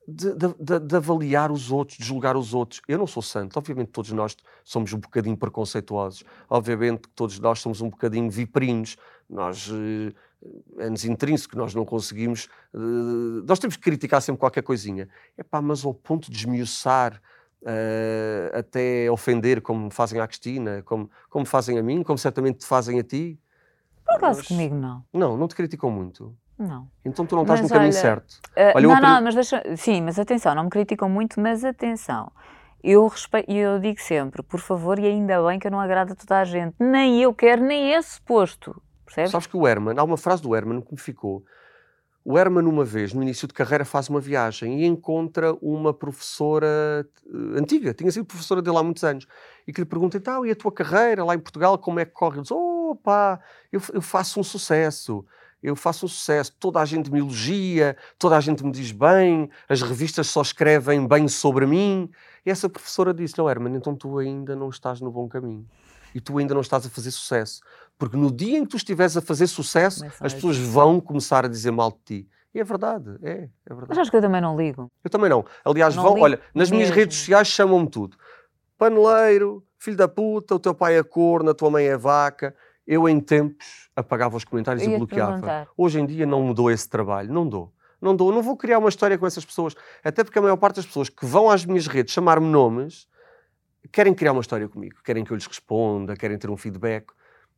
[0.08, 2.80] de, de, de, avaliar os outros, de julgar os outros.
[2.86, 7.80] Eu não sou santo, obviamente todos nós somos um bocadinho preconceituosos, obviamente todos nós somos
[7.80, 8.96] um bocadinho viprinos,
[9.28, 9.68] nós
[10.78, 12.78] é-nos intrínseco, nós não conseguimos, eh,
[13.46, 15.08] nós temos que criticar sempre qualquer coisinha.
[15.36, 17.20] É pá, mas ao ponto de esmiuçar,
[17.64, 22.66] eh, até ofender, como fazem à Cristina, como, como fazem a mim, como certamente te
[22.66, 23.38] fazem a ti.
[24.04, 25.04] Por acaso mas, comigo não.
[25.12, 26.36] Não, não te criticam muito.
[26.58, 26.88] Não.
[27.04, 28.32] Então tu não estás mas, no caminho olha, certo.
[28.56, 29.62] Uh, olha, não, não, mas deixa.
[29.76, 32.30] Sim, mas atenção, não me criticam muito, mas atenção.
[32.82, 36.14] Eu, respeito, eu digo sempre, por favor, e ainda bem que eu não agrado a
[36.14, 36.76] toda a gente.
[36.78, 38.80] Nem eu quero, nem esse posto.
[39.06, 39.30] Percebes?
[39.30, 41.42] Sabes que o Herman, há uma frase do Herman que me ficou.
[42.22, 47.08] O Herman, uma vez, no início de carreira, faz uma viagem e encontra uma professora
[47.24, 49.26] uh, antiga, tinha sido professora dele há muitos anos,
[49.66, 52.10] e que lhe pergunta, então, e a tua carreira lá em Portugal, como é que
[52.10, 52.36] corre?
[52.36, 53.40] Ele diz, opa,
[53.72, 55.24] eu, eu faço um sucesso
[55.62, 59.50] eu faço um sucesso, toda a gente me elogia, toda a gente me diz bem,
[59.68, 62.08] as revistas só escrevem bem sobre mim.
[62.44, 65.66] E essa professora disse-lhe, oh, Herman, então tu ainda não estás no bom caminho.
[66.14, 67.60] E tu ainda não estás a fazer sucesso.
[67.98, 71.48] Porque no dia em que tu estiveres a fazer sucesso, as pessoas vão começar a
[71.48, 72.28] dizer mal de ti.
[72.54, 73.86] E é verdade, é, é verdade.
[73.88, 74.90] Mas acho que eu também não ligo.
[75.04, 75.44] Eu também não.
[75.64, 76.76] Aliás, não vão, olha, nas mesmo.
[76.76, 78.16] minhas redes sociais chamam-me tudo.
[78.78, 82.54] Paneleiro, filho da puta, o teu pai é corno, a tua mãe é vaca.
[82.86, 85.68] Eu, em tempos, apagava os comentários e bloqueava.
[85.76, 87.72] Hoje em dia não me dou esse trabalho, não dou.
[88.00, 89.74] Não dou, não vou criar uma história com essas pessoas.
[90.04, 93.08] Até porque a maior parte das pessoas que vão às minhas redes chamar-me nomes
[93.92, 97.12] querem criar uma história comigo, querem que eu lhes responda, querem ter um feedback.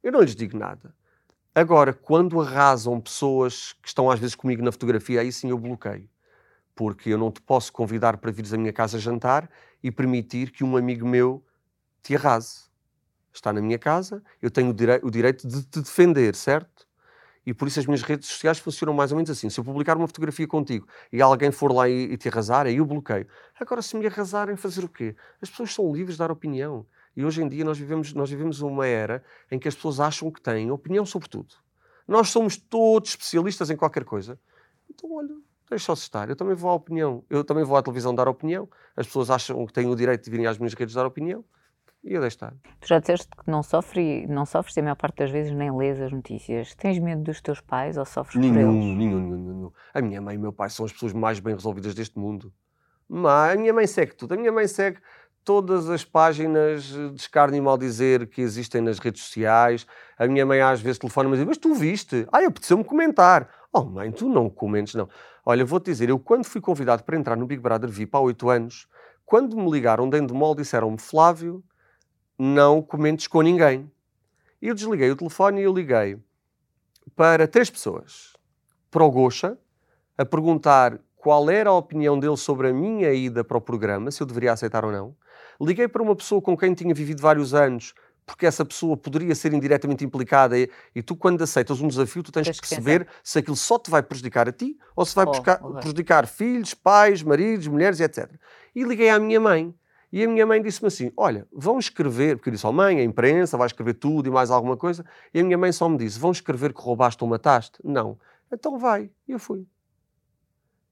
[0.08, 0.94] Eu não lhes digo nada.
[1.54, 6.08] Agora, quando arrasam pessoas que estão às vezes comigo na fotografia, aí sim eu bloqueio.
[6.74, 9.50] Porque eu não te posso convidar para vires à minha casa jantar
[9.82, 11.44] e permitir que um amigo meu
[12.02, 12.70] te arrase
[13.30, 16.88] está na minha casa, eu tenho o, direi o direito de te defender, certo?
[17.44, 19.50] E por isso as minhas redes sociais funcionam mais ou menos assim.
[19.50, 22.76] Se eu publicar uma fotografia contigo e alguém for lá e, e te arrasar, aí
[22.76, 23.26] eu bloqueio.
[23.60, 25.14] Agora, se me arrasarem, fazer o quê?
[25.42, 26.86] As pessoas são livres de dar opinião.
[27.18, 30.30] E hoje em dia nós vivemos, nós vivemos uma era em que as pessoas acham
[30.30, 31.52] que têm opinião sobre tudo.
[32.06, 34.38] Nós somos todos especialistas em qualquer coisa.
[34.88, 35.34] Então, olha,
[35.68, 36.28] deixa-se estar.
[36.28, 37.24] Eu também vou à opinião.
[37.28, 38.68] Eu também vou à televisão dar opinião.
[38.96, 41.44] As pessoas acham que têm o direito de virem às minhas redes dar opinião
[42.04, 42.54] e eu estar.
[42.78, 46.00] Tu já disseste que não, sofre, não sofres a maior parte das vezes nem lês
[46.00, 46.72] as notícias.
[46.76, 48.96] Tens medo dos teus pais ou sofres nenhum, por eles?
[48.96, 49.72] Nenhum, nenhum, nenhum.
[49.92, 52.52] A minha mãe e o meu pai são as pessoas mais bem resolvidas deste mundo.
[53.08, 54.34] Mas a minha mãe segue tudo.
[54.34, 55.00] A minha mãe segue
[55.48, 59.86] todas as páginas de escárnio e mal dizer que existem nas redes sociais.
[60.18, 62.28] A minha mãe às vezes telefona-me e diz, mas tu viste?
[62.30, 63.48] Ah, apeteceu-me comentar.
[63.72, 65.08] Oh mãe, tu não comentes, não.
[65.46, 68.50] Olha, vou-te dizer, eu quando fui convidado para entrar no Big Brother VIP há oito
[68.50, 68.86] anos,
[69.24, 71.64] quando me ligaram de Endemol, disseram-me, Flávio,
[72.38, 73.90] não comentes com ninguém.
[74.60, 76.18] E eu desliguei o telefone e eu liguei
[77.16, 78.34] para três pessoas.
[78.90, 79.56] Para o Gocha,
[80.18, 84.22] a perguntar qual era a opinião dele sobre a minha ida para o programa, se
[84.22, 85.16] eu deveria aceitar ou não.
[85.60, 87.92] Liguei para uma pessoa com quem tinha vivido vários anos,
[88.24, 92.30] porque essa pessoa poderia ser indiretamente implicada e, e tu, quando aceitas um desafio, tu
[92.30, 95.14] tens, tens que perceber que se aquilo só te vai prejudicar a ti ou se
[95.14, 98.30] vai oh, buscar, prejudicar filhos, pais, maridos, mulheres, etc.
[98.74, 99.74] E liguei à minha mãe.
[100.10, 103.04] E a minha mãe disse-me assim: Olha, vão escrever, porque eu disse: oh, mãe, a
[103.04, 105.04] imprensa vai escrever tudo e mais alguma coisa.
[105.34, 107.78] E a minha mãe só me disse: Vão escrever que roubaste ou mataste?
[107.84, 108.18] Não.
[108.50, 109.10] Então vai.
[109.26, 109.66] E eu fui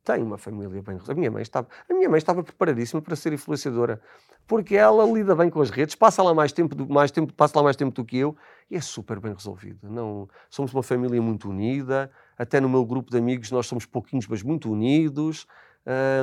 [0.06, 0.98] tem uma família bem.
[1.08, 4.00] A minha mãe estava, a minha mãe estava preparadíssima para ser influenciadora,
[4.46, 7.58] porque ela lida bem com as redes, passa lá mais tempo, do, mais tempo, passa
[7.58, 8.36] lá mais tempo do que eu
[8.70, 9.88] e é super bem resolvida.
[9.90, 14.28] Não, somos uma família muito unida, até no meu grupo de amigos nós somos pouquinhos,
[14.28, 15.44] mas muito unidos.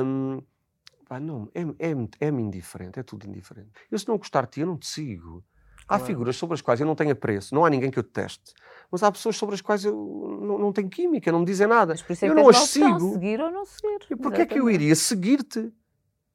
[0.02, 0.42] Hum,
[1.06, 1.90] pá, não, é-me é,
[2.24, 3.70] é, é indiferente, é tudo indiferente.
[3.90, 5.44] Eu se não gostar de ti, eu não te sigo.
[5.86, 6.04] Há claro.
[6.04, 8.54] figuras sobre as quais eu não tenho apreço, não há ninguém que eu deteste.
[8.90, 9.94] Mas há pessoas sobre as quais eu
[10.40, 11.92] não, não tenho química, não me dizem nada.
[11.92, 13.12] Mas por isso é eu não as sigo.
[13.12, 14.06] seguir ou não seguir.
[14.10, 15.72] E porquê é que eu iria seguir-te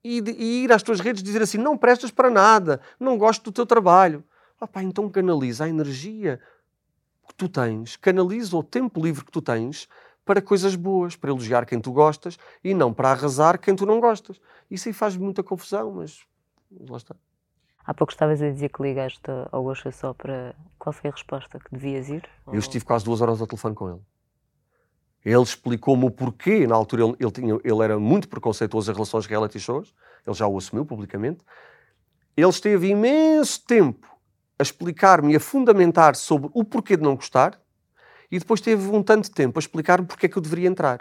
[0.04, 3.52] e, e, ir às tuas redes dizer assim: não prestas para nada, não gosto do
[3.52, 4.24] teu trabalho?
[4.60, 6.40] Ah, pá, então canaliza a energia
[7.28, 9.88] que tu tens, canaliza o tempo livre que tu tens
[10.26, 14.00] para coisas boas, para elogiar quem tu gostas e não para arrasar quem tu não
[14.00, 14.40] gostas.
[14.70, 16.20] Isso aí faz muita confusão, mas
[16.88, 17.16] lá está.
[17.90, 19.20] Há pouco estavas a dizer que ligaste
[19.52, 20.54] ao Gosta só para.
[20.78, 22.22] Qual foi a resposta que devias ir?
[22.46, 24.00] Eu estive quase duas horas ao telefone com ele.
[25.26, 26.68] Ele explicou-me o porquê.
[26.68, 29.92] Na altura ele, ele, tinha, ele era muito preconceituoso em relação aos reality shows.
[30.24, 31.44] Ele já o assumiu publicamente.
[32.38, 34.08] Ele esteve imenso tempo
[34.60, 37.60] a explicar-me e a fundamentar sobre o porquê de não gostar.
[38.32, 41.00] E depois teve um tanto tempo a explicar-me porque é que eu deveria entrar.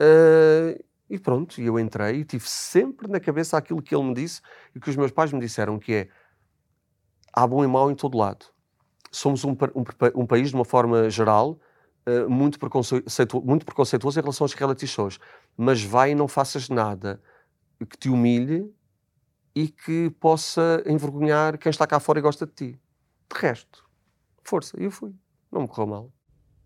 [0.00, 4.14] Uh, e pronto, e eu entrei e tive sempre na cabeça aquilo que ele me
[4.14, 4.42] disse
[4.74, 6.08] e que os meus pais me disseram, que é
[7.32, 8.46] há bom e mau em todo lado.
[9.10, 11.58] Somos um, um, um país, de uma forma geral,
[12.06, 15.18] uh, muito, preconceituoso, muito preconceituoso em relação aos reality shows.
[15.56, 17.22] Mas vai e não faças nada
[17.88, 18.70] que te humilhe
[19.54, 22.80] e que possa envergonhar quem está cá fora e gosta de ti.
[23.32, 23.84] De resto,
[24.44, 25.14] força, e eu fui.
[25.50, 26.12] Não me correu mal.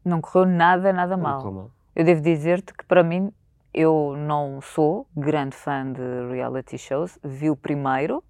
[0.04, 1.52] Não correu nada, nada não mal.
[1.52, 1.70] mal.
[1.94, 3.32] Eu devo dizer-te que para mim
[3.74, 7.18] eu não sou grande fã de reality shows.
[7.22, 8.22] Vi o primeiro,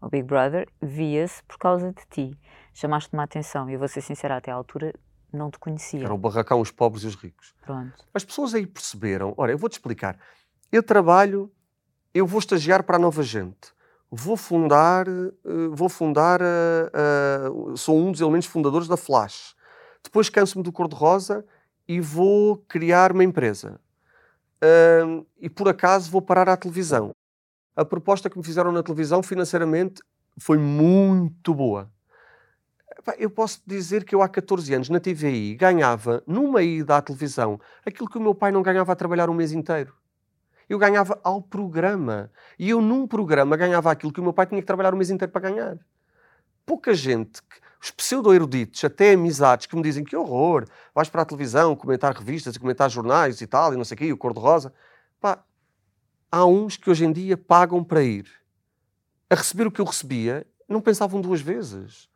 [0.00, 2.38] o Big Brother, via-se por causa de ti.
[2.74, 4.92] Chamaste-me a atenção e eu vou ser sincera, até à altura
[5.32, 6.04] não te conhecia.
[6.04, 7.54] Era o barracão, os pobres e os ricos.
[7.64, 7.92] Pronto.
[8.12, 9.32] As pessoas aí perceberam.
[9.36, 10.18] Ora, eu vou-te explicar.
[10.72, 11.50] Eu trabalho,
[12.12, 13.72] eu vou estagiar para a nova gente.
[14.10, 19.54] Vou fundar, eh, vou fundar, uh, uh, sou um dos elementos fundadores da Flash.
[20.02, 21.44] Depois canso-me do cor-de-rosa
[21.86, 23.80] e vou criar uma empresa
[25.40, 27.12] e por acaso vou parar à televisão.
[27.74, 30.02] A proposta que me fizeram na televisão financeiramente
[30.38, 31.90] foi muito boa.
[33.18, 37.58] Eu posso dizer que eu há 14 anos na TVI ganhava numa ida à televisão
[37.84, 39.94] aquilo que o meu pai não ganhava a trabalhar um mês inteiro.
[40.68, 42.30] Eu ganhava ao programa.
[42.58, 45.10] E eu num programa ganhava aquilo que o meu pai tinha que trabalhar um mês
[45.10, 45.78] inteiro para ganhar.
[46.66, 47.40] Pouca gente
[47.82, 52.54] os pseudo-eruditos, até amizades, que me dizem que horror, vais para a televisão comentar revistas
[52.54, 54.72] e comentar jornais e tal, e não sei o quê, o cor-de-rosa.
[55.18, 55.42] Pá,
[56.30, 58.26] há uns que hoje em dia pagam para ir.
[59.30, 62.08] A receber o que eu recebia, não pensavam duas vezes.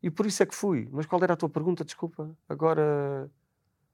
[0.00, 0.88] E por isso é que fui.
[0.92, 1.84] Mas qual era a tua pergunta?
[1.84, 2.30] Desculpa.
[2.48, 3.28] Agora.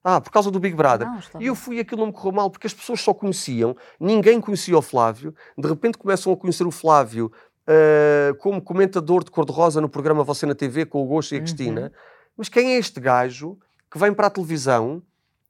[0.03, 1.09] Ah, por causa do Big Brother.
[1.41, 4.39] E eu fui e aquilo não me correu mal, porque as pessoas só conheciam, ninguém
[4.39, 5.35] conhecia o Flávio.
[5.57, 7.33] De repente começam a conhecer o Flávio
[7.69, 11.39] uh, como comentador de cor-de-rosa no programa Você na TV com o Gosto e a
[11.39, 11.45] uhum.
[11.45, 11.93] Cristina.
[12.37, 13.59] Mas quem é este gajo
[13.91, 15.03] que vem para a televisão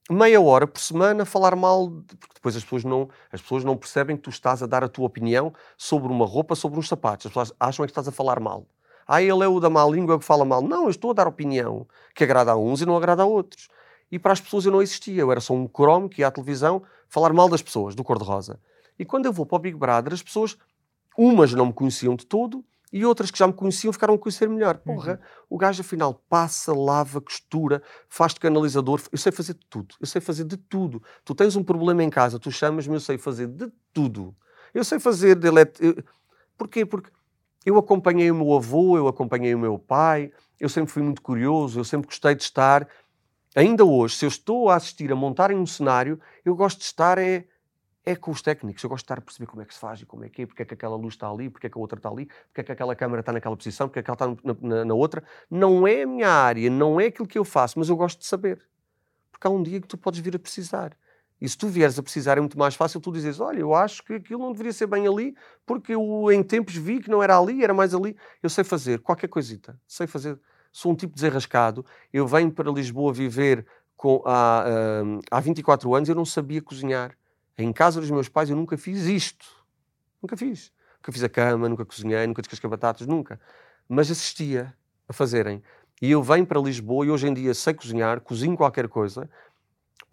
[0.09, 2.15] meia hora por semana falar mal, de...
[2.17, 4.87] porque depois as pessoas, não, as pessoas não percebem que tu estás a dar a
[4.87, 7.25] tua opinião sobre uma roupa, sobre uns sapatos.
[7.25, 8.67] As pessoas acham que estás a falar mal.
[9.07, 10.61] Ah, ele é o da má língua que fala mal.
[10.61, 13.67] Não, eu estou a dar opinião que agrada a uns e não agrada a outros.
[14.11, 15.21] E para as pessoas eu não existia.
[15.21, 18.59] Eu era só um cromo que ia à televisão falar mal das pessoas, do cor-de-rosa.
[18.97, 20.57] E quando eu vou para o Big Brother, as pessoas
[21.17, 24.47] Umas não me conheciam de todo e outras que já me conheciam ficaram a conhecer
[24.47, 24.77] melhor.
[24.77, 25.55] Porra, uhum.
[25.55, 29.01] o gajo afinal passa, lava, costura, faz de canalizador.
[29.11, 29.95] Eu sei fazer de tudo.
[29.99, 31.03] Eu sei fazer de tudo.
[31.23, 34.35] Tu tens um problema em casa, tu chamas-me, eu sei fazer de tudo.
[34.73, 35.77] Eu sei fazer de elet...
[36.57, 36.85] Porquê?
[36.85, 37.11] Porque
[37.65, 41.79] eu acompanhei o meu avô, eu acompanhei o meu pai, eu sempre fui muito curioso,
[41.79, 42.87] eu sempre gostei de estar.
[43.55, 47.17] Ainda hoje, se eu estou a assistir a montarem um cenário, eu gosto de estar
[47.17, 47.45] é
[48.05, 48.83] é com os técnicos.
[48.83, 50.43] Eu gosto de estar a perceber como é que se faz e como é que
[50.43, 52.25] é, porque é que aquela luz está ali, porque é que a outra está ali,
[52.25, 54.85] porque é que aquela câmera está naquela posição, porque é que ela está na, na,
[54.85, 55.23] na outra.
[55.49, 58.25] Não é a minha área, não é aquilo que eu faço, mas eu gosto de
[58.25, 58.61] saber.
[59.31, 60.95] Porque há um dia que tu podes vir a precisar.
[61.41, 64.03] E se tu vieres a precisar, é muito mais fácil tu dizes: Olha, eu acho
[64.03, 67.37] que aquilo não deveria ser bem ali, porque eu em tempos vi que não era
[67.37, 68.15] ali, era mais ali.
[68.41, 70.39] Eu sei fazer qualquer coisita, sei fazer.
[70.71, 71.85] Sou um tipo desenrascado.
[72.11, 73.65] Eu venho para Lisboa viver
[73.95, 74.65] com, há,
[75.03, 77.15] uh, há 24 anos, eu não sabia cozinhar.
[77.57, 79.45] Em casa dos meus pais, eu nunca fiz isto.
[80.21, 80.71] Nunca fiz.
[80.97, 83.39] Nunca fiz a cama, nunca cozinhei, nunca descasquei batatas, nunca.
[83.87, 84.75] Mas assistia
[85.07, 85.61] a fazerem.
[86.01, 89.29] E eu venho para Lisboa e hoje em dia sei cozinhar, cozinho qualquer coisa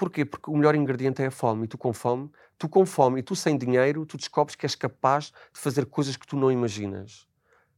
[0.02, 0.24] Porquê?
[0.24, 1.64] Porque o melhor ingrediente é a fome.
[1.64, 2.28] E tu com fome,
[2.58, 6.16] tu com fome e tu sem dinheiro, tu descobres que és capaz de fazer coisas
[6.16, 7.28] que tu não imaginas.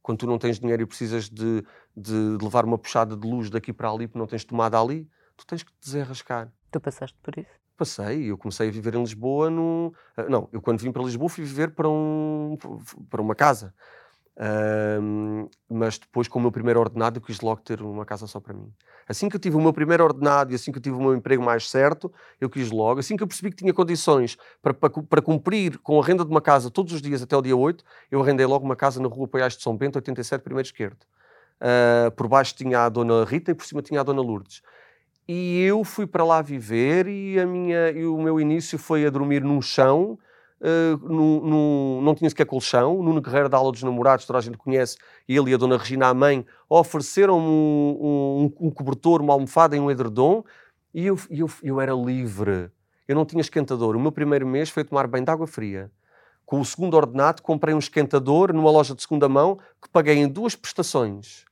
[0.03, 1.63] Quando tu não tens dinheiro e precisas de,
[1.95, 5.47] de, levar uma puxada de luz daqui para ali porque não tens tomada ali, tu
[5.47, 6.51] tens que te desenrascar.
[6.71, 7.64] Tu passaste por isso?
[7.77, 9.93] Passei, eu comecei a viver em Lisboa no...
[10.17, 12.57] Ah, não, eu quando vim para Lisboa fui viver para, um,
[13.11, 13.75] para uma casa.
[14.37, 18.41] Um, mas depois, com o meu primeiro ordenado, eu quis logo ter uma casa só
[18.41, 18.73] para mim.
[19.09, 21.15] Assim que eu tive o meu primeiro ordenado e assim que eu tive o meu
[21.15, 23.01] emprego mais certo, eu quis logo.
[23.01, 26.31] Assim que eu percebi que tinha condições para, para, para cumprir com a renda de
[26.31, 29.09] uma casa todos os dias até o dia 8, eu arrendei logo uma casa na
[29.09, 31.05] rua Poiais de São Bento, 87, primeiro esquerdo.
[31.61, 34.63] Uh, por baixo tinha a Dona Rita e por cima tinha a Dona Lourdes.
[35.27, 39.11] E eu fui para lá viver e, a minha, e o meu início foi a
[39.11, 40.19] dormir num chão,
[40.65, 43.03] Uh, não tinha sequer colchão.
[43.03, 44.97] Nuno Guerreiro da aula dos namorados, toda a gente conhece,
[45.29, 49.81] ele e a dona Regina, a mãe, ofereceram-me um, um, um, cobertor, uma almofada e
[49.81, 50.43] um edredom
[50.95, 52.71] e eu, eu, eu era livre.
[53.07, 53.95] Eu não tinha esquentador.
[53.95, 55.91] O meu primeiro mês foi tomar banho de água fria.
[56.47, 60.29] Com o segundo ordenado, comprei um esquentador numa loja de segunda mão que paguei em
[60.29, 61.45] duas prestações.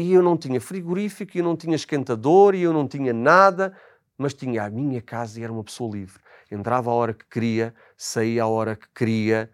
[0.00, 3.76] E eu não tinha frigorífico, eu não tinha esquentador, e eu não tinha nada,
[4.16, 7.74] mas tinha a minha casa e era uma pessoa livre entrava a hora que queria,
[7.96, 9.50] saía a hora que queria.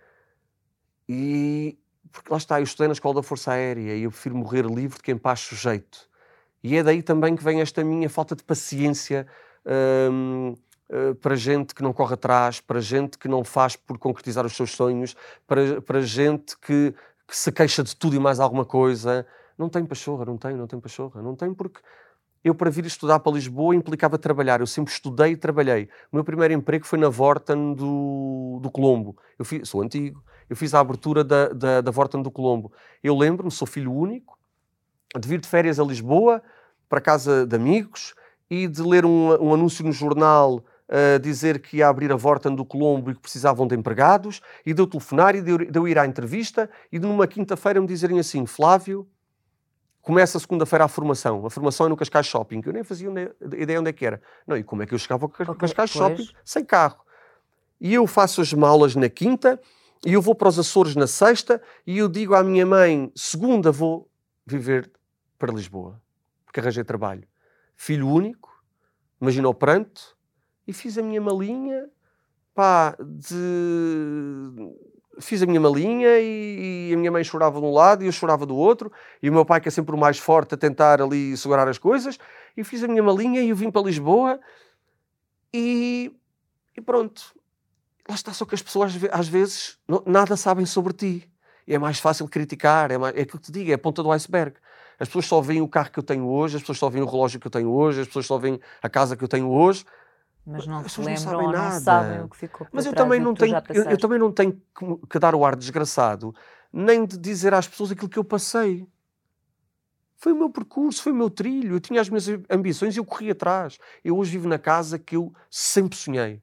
[1.08, 1.78] E
[2.10, 4.96] porque lá está, eu estudei na Escola da Força Aérea e eu prefiro morrer livre
[4.96, 6.08] de quem paz sujeito.
[6.62, 9.26] E é daí também que vem esta minha falta de paciência
[10.10, 10.54] hum,
[10.88, 14.54] uh, para gente que não corre atrás, para gente que não faz por concretizar os
[14.54, 16.94] seus sonhos, para, para gente que,
[17.26, 19.26] que se queixa de tudo e mais alguma coisa.
[19.56, 21.22] Não tem pachorra, não tem, não tem pachorra.
[21.22, 21.80] Não tem porque
[22.44, 24.60] eu para vir estudar para Lisboa implicava trabalhar.
[24.60, 25.88] Eu sempre estudei e trabalhei.
[26.12, 29.16] O meu primeiro emprego foi na Vorten do, do Colombo.
[29.38, 30.22] Eu fiz, sou antigo.
[30.48, 32.70] Eu fiz a abertura da, da, da Vorten do Colombo.
[33.02, 34.38] Eu lembro-me, sou filho único,
[35.18, 36.42] de vir de férias a Lisboa,
[36.86, 38.14] para casa de amigos,
[38.50, 42.54] e de ler um, um anúncio no jornal a dizer que ia abrir a Vorten
[42.54, 45.78] do Colombo e que precisavam de empregados, e de eu telefonar e de eu, de
[45.78, 49.08] eu ir à entrevista, e de numa quinta-feira me dizerem assim, Flávio,
[50.04, 51.46] Começa segunda-feira a formação.
[51.46, 52.60] A formação é no Cascais Shopping.
[52.66, 53.08] Eu nem fazia
[53.56, 54.20] ideia onde é que era.
[54.46, 57.02] Não, e como é que eu chegava ao Cascais Shopping sem carro?
[57.80, 59.58] E eu faço as malas na quinta,
[60.04, 63.72] e eu vou para os Açores na sexta, e eu digo à minha mãe, segunda
[63.72, 64.06] vou
[64.44, 64.92] viver
[65.38, 65.98] para Lisboa,
[66.44, 67.26] porque arranjei trabalho.
[67.74, 68.62] Filho único,
[69.18, 70.14] imagina o pranto,
[70.66, 71.88] e fiz a minha malinha,
[72.54, 73.34] pá, de
[75.20, 78.12] fiz a minha malinha e, e, a minha mãe chorava de um lado e eu
[78.12, 78.90] chorava do outro,
[79.22, 81.78] e o meu pai, que é sempre o mais forte a tentar ali segurar as
[81.78, 82.18] coisas,
[82.56, 84.40] e fiz a minha malinha e eu vim para Lisboa
[85.52, 86.12] e,
[86.76, 87.34] e pronto.
[88.08, 91.30] Lá está, só que as pessoas às vezes nada sabem sobre ti.
[91.66, 94.02] E é mais fácil criticar, é, mais, é aquilo que te digo, é a ponta
[94.02, 94.56] do iceberg.
[94.98, 97.06] As pessoas só veem o carro que eu tenho hoje, as pessoas só veem o
[97.06, 99.84] relógio que eu tenho hoje, as pessoas só veem a casa que eu tenho hoje,
[100.46, 101.74] mas não se lembram não sabem, nada.
[101.74, 104.52] não sabem o que ficou Mas eu também, não tenho, eu, eu, também não tenho
[104.52, 106.34] que, que dar o ar desgraçado,
[106.72, 108.86] nem de dizer às pessoas aquilo que eu passei.
[110.16, 111.74] Foi o meu percurso, foi o meu trilho.
[111.76, 113.78] Eu tinha as minhas ambições e eu corri atrás.
[114.02, 116.42] Eu hoje vivo na casa que eu sempre sonhei.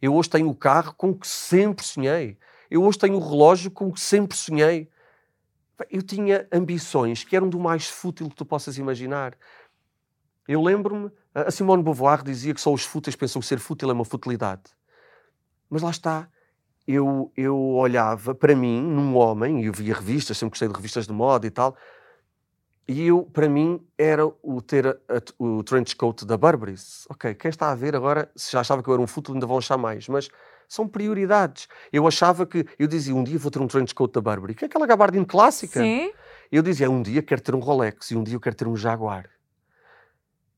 [0.00, 2.38] Eu hoje tenho o carro com que sempre sonhei.
[2.70, 4.90] Eu hoje tenho o relógio com que sempre sonhei.
[5.90, 9.36] Eu tinha ambições que eram do mais fútil que tu possas imaginar.
[10.48, 13.92] Eu lembro-me a Simone Beauvoir dizia que só os fúteis pensam que ser fútil é
[13.92, 14.62] uma futilidade.
[15.68, 16.28] Mas lá está.
[16.86, 21.06] Eu, eu olhava para mim, num homem, e eu via revistas, sempre gostei de revistas
[21.06, 21.76] de moda e tal,
[22.88, 26.76] e eu, para mim, era o ter a, a, o trench coat da Burberry.
[27.10, 29.44] Ok, quem está a ver agora, se já achava que eu era um fútil, ainda
[29.46, 30.08] vão achar mais.
[30.08, 30.28] Mas
[30.68, 31.66] são prioridades.
[31.92, 34.64] Eu achava que, eu dizia, um dia vou ter um trench coat da Burberry, que
[34.64, 35.80] é aquela gabardine clássica.
[35.80, 36.12] Sim.
[36.50, 38.76] Eu dizia, um dia quero ter um Rolex, e um dia eu quero ter um
[38.76, 39.28] Jaguar.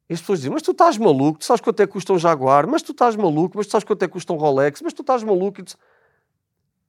[0.08, 2.18] E as pessoas dizem, mas tu estás maluco, tu sabes quanto é que custa um
[2.18, 4.94] Jaguar, mas tu estás maluco, mas tu sabes quanto é que custa um Rolex, mas
[4.94, 5.62] tu estás maluco.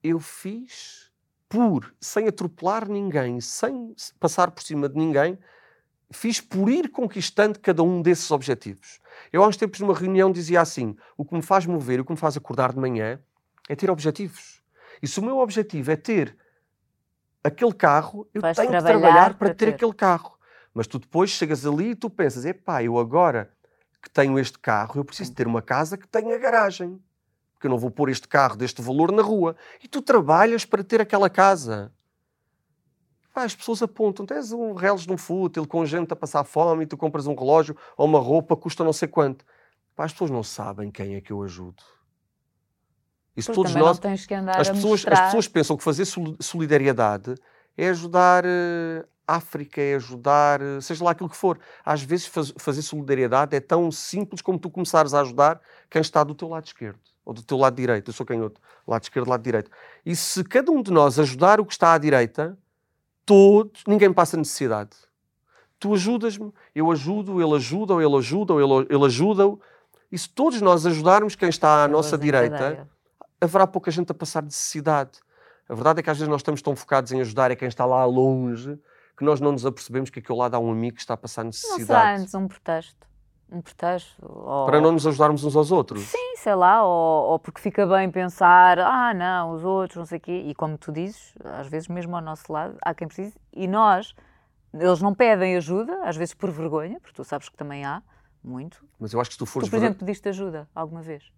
[0.02, 1.10] Eu fiz
[1.48, 5.38] por, sem atropelar ninguém, sem passar por cima de ninguém,
[6.10, 9.00] fiz por ir conquistando cada um desses objetivos.
[9.32, 12.12] Eu há uns tempos numa reunião dizia assim, o que me faz mover, o que
[12.12, 13.20] me faz acordar de manhã
[13.68, 14.62] é ter objetivos.
[15.02, 16.36] E se o meu objetivo é ter
[17.44, 19.74] aquele carro, eu Vais tenho que trabalhar trabalhar para para ter ter.
[19.74, 20.38] aquele carro.
[20.72, 23.50] Mas tu depois chegas ali e tu pensas, epá, eu agora
[24.02, 27.00] que tenho este carro, eu preciso ter uma casa que tenha garagem.
[27.52, 29.54] Porque eu não vou pôr este carro deste valor na rua.
[29.82, 31.92] E tu trabalhas para ter aquela casa.
[33.34, 36.84] Pá, as pessoas apontam, tens um reles de um fútil com gente a passar fome
[36.84, 39.44] e tu compras um relógio ou uma roupa, custa não sei quanto.
[39.94, 41.82] Pá, as pessoas não sabem quem é que eu ajudo.
[43.36, 44.00] E se Pois todos nós,
[44.58, 47.34] as pessoas, as pessoas pensam que fazer sol- solidariedade
[47.76, 49.06] é ajudar eh,
[49.36, 51.58] África, é ajudar, eh, seja lá aquilo que for.
[51.84, 56.22] Às vezes faz- fazer solidariedade é tão simples como tu começares a ajudar quem está
[56.24, 58.08] do teu lado esquerdo ou do teu lado direito.
[58.08, 59.70] Eu sou canhoto, lado esquerdo, lado direito.
[60.04, 62.58] E se cada um de nós ajudar o que está à direita,
[63.24, 64.90] todos, ninguém passa necessidade.
[65.78, 69.60] Tu ajudas-me, eu ajudo, ele ajuda, ou ele ajuda, ou ele, ele ajuda-o.
[70.12, 72.88] E se todos nós ajudarmos quem está à nossa Elas direita,
[73.40, 75.20] haverá pouca gente a passar necessidade.
[75.68, 77.86] A verdade é que às vezes nós estamos tão focados em ajudar a quem está
[77.86, 78.76] lá longe
[79.20, 81.44] que nós não nos apercebemos que aquele lado há um amigo que está a passar
[81.44, 82.22] Não será necessidade.
[82.22, 83.06] antes um pretexto?
[83.52, 84.16] Um pretexto?
[84.22, 84.64] Ou...
[84.64, 86.00] Para não nos ajudarmos uns aos outros.
[86.04, 90.16] Sim, sei lá, ou, ou porque fica bem pensar, ah, não, os outros, não sei
[90.16, 90.44] o quê.
[90.46, 93.36] E como tu dizes, às vezes mesmo ao nosso lado há quem precise.
[93.52, 94.14] E nós,
[94.72, 98.02] eles não pedem ajuda, às vezes por vergonha, porque tu sabes que também há,
[98.42, 98.82] muito.
[98.98, 101.30] Mas eu acho que se tu Tu, fores por exemplo, pediste ajuda alguma vez?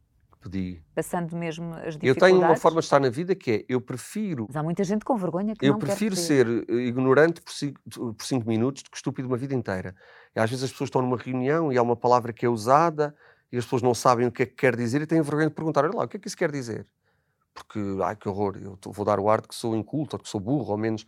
[0.43, 0.83] Pedir.
[0.95, 2.21] Passando mesmo as Eu dificuldades.
[2.21, 5.05] tenho uma forma de estar na vida que é eu prefiro Mas há muita gente
[5.05, 7.81] com vergonha que Eu não prefiro ser eh, ignorante por cinco,
[8.15, 9.95] por cinco minutos do que estúpido uma vida inteira.
[10.35, 13.15] E às vezes as pessoas estão numa reunião e há uma palavra que é usada
[13.51, 15.55] e as pessoas não sabem o que é que quer dizer e têm vergonha de
[15.55, 16.87] perguntar: olha lá, o que é que isso quer dizer?
[17.55, 20.29] Porque, ai que horror, eu vou dar o ar de que sou inculto ou que
[20.29, 21.07] sou burro, ou menos.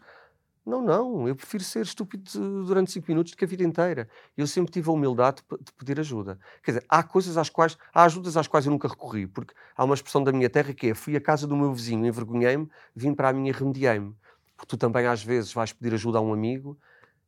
[0.67, 4.09] Não, não, eu prefiro ser estúpido durante cinco minutos do que a vida inteira.
[4.35, 6.39] Eu sempre tive a humildade de pe- de pedir ajuda.
[6.62, 9.85] Quer dizer, há coisas às quais, há ajudas às quais eu nunca recorri, porque há
[9.85, 13.12] uma expressão da minha terra que é: fui à casa do meu vizinho, envergonhei-me, vim
[13.15, 14.17] para a minha e remediei-me.
[14.57, 16.79] Porque tu também às vezes vais pedir ajuda a um amigo,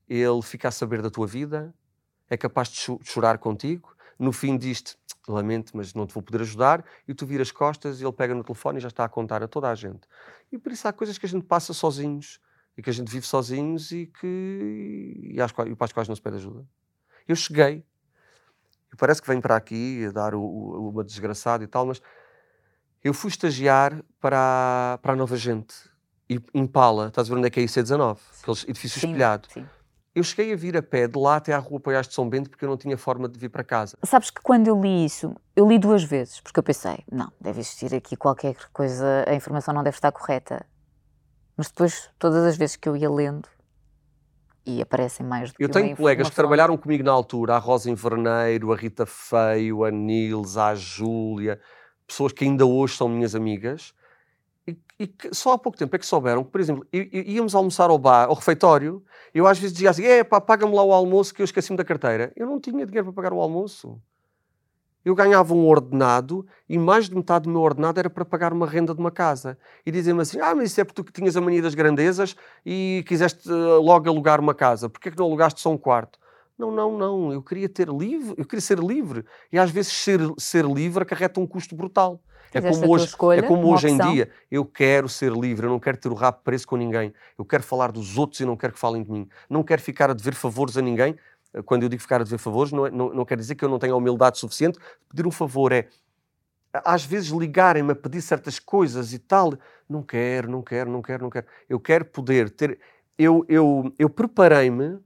[0.09, 1.75] ele fica a saber da tua vida,
[2.29, 4.97] é capaz de chorar contigo, no fim diz-te,
[5.29, 8.45] lamento, mas não te vou poder ajudar, e tu viras costas e ele pega no
[8.45, 10.09] telefone e já está a contar a toda a gente.
[10.51, 12.41] E por isso há coisas que a gente passa sozinhos,
[12.77, 16.09] e que a gente vive sozinhos e, que, e, às quais, e para as quais
[16.09, 16.65] não se pede ajuda.
[17.27, 17.85] Eu cheguei,
[18.93, 22.01] e parece que venho para aqui a dar o, o, uma desgraçada e tal, mas
[23.03, 25.75] eu fui estagiar para, a- para a Nova Gente,
[26.29, 28.19] e Impala, estás a ver onde é que é IC19?
[28.43, 29.49] Aqueles edifícios Sim, espelhados.
[29.53, 29.67] sim.
[30.15, 32.49] Eu cheguei a vir a pé de lá até à Rua Poiás de São Bento
[32.51, 33.99] porque eu não tinha forma de vir para casa.
[34.03, 37.61] Sabes que quando eu li isso, eu li duas vezes, porque eu pensei, não, deve
[37.61, 40.65] existir aqui qualquer coisa, a informação não deve estar correta.
[41.57, 43.49] Mas depois, todas as vezes que eu ia lendo,
[44.67, 47.91] e aparecem mais do que Eu tenho colegas que trabalharam comigo na altura, a Rosa
[47.91, 51.61] Inverneiro, a Rita Feio, a Nils, a Júlia,
[52.07, 53.95] pessoas que ainda hoje são minhas amigas,
[54.67, 57.89] e, e que só há pouco tempo é que souberam que, por exemplo, íamos almoçar
[57.89, 59.03] ao bar, ao refeitório,
[59.33, 61.85] eu às vezes dizia assim, é pá, paga-me lá o almoço que eu esqueci-me da
[61.85, 62.33] carteira.
[62.35, 64.01] Eu não tinha dinheiro para pagar o almoço.
[65.07, 68.67] Eu ganhava um ordenado e mais de metade do meu ordenado era para pagar uma
[68.67, 69.57] renda de uma casa.
[69.87, 72.35] E dizem-me assim: Ah, mas isso é porque tu que tinhas a mania das grandezas
[72.67, 74.89] e quiseste eh, logo alugar uma casa.
[74.89, 76.19] Porquê é que não alugaste só um quarto?
[76.59, 77.33] Não, não, não.
[77.33, 79.25] Eu queria ter livre, eu queria ser livre.
[79.53, 82.21] E às vezes ser, ser livre acarreta um custo brutal.
[82.53, 84.29] É como hoje, escolha, é como uma hoje em dia.
[84.51, 87.13] Eu quero ser livre, eu não quero ter o rabo preso com ninguém.
[87.39, 89.29] Eu quero falar dos outros e não quero que falem de mim.
[89.49, 91.15] Não quero ficar a dever favores a ninguém.
[91.65, 93.69] Quando eu digo ficar a dever favores, não, é- não, não quer dizer que eu
[93.69, 94.79] não tenha a humildade suficiente.
[95.09, 95.89] Pedir um favor é,
[96.85, 99.55] às vezes, ligarem-me a pedir certas coisas e tal.
[99.89, 101.47] Não quero, não quero, não quero, não quero.
[101.69, 102.79] Eu quero poder ter.
[103.19, 104.99] Eu, eu, eu preparei-me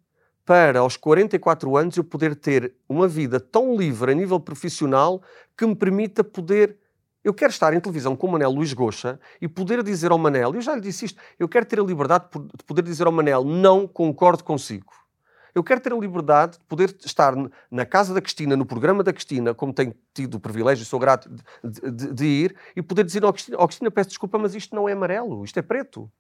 [0.45, 5.23] para, aos 44 anos, eu poder ter uma vida tão livre a nível profissional
[5.57, 6.77] que me permita poder.
[7.23, 10.55] Eu quero estar em televisão com o Manel Luís Goxa e poder dizer ao Manel,
[10.55, 13.07] eu já lhe disse isto, eu quero ter a liberdade de po- de poder dizer
[13.07, 14.91] ao Manel, não concordo consigo.
[15.55, 17.35] Eu quero ter a liberdade de poder estar
[17.71, 21.29] na casa da Cristina, no programa da Cristina, como tenho tido o privilégio, sou grato
[21.63, 24.75] de, de- de ir, e poder dizer ao Cristina, "Ó, Cristina, peço desculpa, mas isto
[24.75, 26.11] não é amarelo, isto é preto.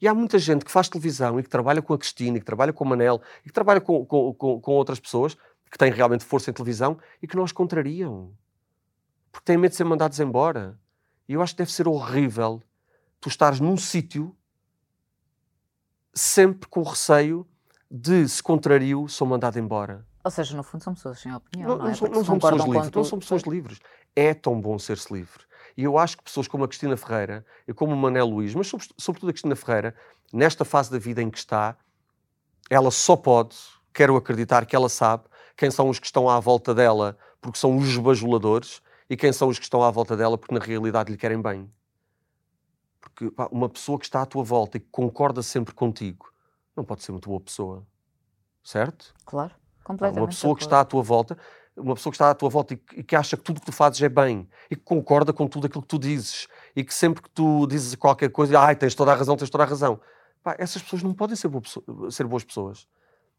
[0.00, 2.46] E há muita gente que faz televisão e que trabalha com a Cristina, e que
[2.46, 5.36] trabalha com o Manel, e que trabalha com, com, com, com outras pessoas
[5.70, 8.32] que têm realmente força em televisão e que não os contrariam.
[9.32, 10.78] Porque têm medo de ser mandados embora.
[11.28, 12.62] E eu acho que deve ser horrível
[13.20, 14.36] tu estares num sítio
[16.14, 17.46] sempre com receio
[17.90, 20.04] de, se contrario, sou mandado embora.
[20.24, 22.10] Ou seja, no fundo são pessoas sem opinião, Não, não, não é?
[22.10, 22.84] não se são pessoas livres.
[22.84, 23.78] Não tudo- são pessoas livres.
[24.14, 25.44] É tão bom ser-se livre.
[25.76, 28.66] E eu acho que pessoas como a Cristina Ferreira, e como o Manel Luís, mas
[28.66, 29.94] sobre- sobretudo a Cristina Ferreira,
[30.32, 31.76] nesta fase da vida em que está,
[32.68, 33.56] ela só pode,
[33.92, 35.24] quero acreditar que ela sabe
[35.56, 39.48] quem são os que estão à volta dela porque são os bajuladores e quem são
[39.48, 41.70] os que estão à volta dela porque na realidade lhe querem bem.
[43.00, 46.26] Porque pá, uma pessoa que está à tua volta e que concorda sempre contigo
[46.76, 47.86] não pode ser muito boa pessoa.
[48.62, 49.14] Certo?
[49.24, 50.20] Claro, completamente.
[50.20, 51.38] Uma pessoa que está à tua volta,
[51.76, 54.02] uma pessoa que está à tua volta e que, acha que tudo que tu fazes
[54.02, 57.30] é bem e que concorda com tudo aquilo que tu dizes e que sempre que
[57.30, 60.00] tu dizes qualquer coisa, ai, tens toda a razão, tens toda a razão.
[60.42, 62.88] Pá, essas pessoas não podem ser, boa pessoa, ser boas pessoas.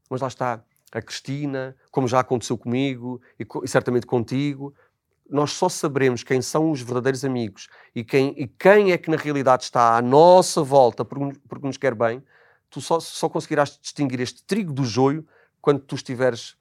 [0.09, 4.73] Mas lá está a Cristina, como já aconteceu comigo e, e certamente contigo,
[5.29, 9.17] nós só saberemos quem são os verdadeiros amigos e quem, e quem é que na
[9.17, 12.23] realidade está à nossa volta porque, porque nos quer bem,
[12.69, 15.25] tu só, só conseguirás distinguir este trigo do joio
[15.61, 16.55] quando tu estiveres.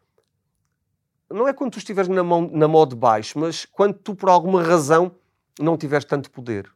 [1.30, 4.28] Não é quando tu estiveres na mão, na mão de baixo, mas quando tu, por
[4.28, 5.12] alguma razão,
[5.58, 6.70] não tiveres tanto poder.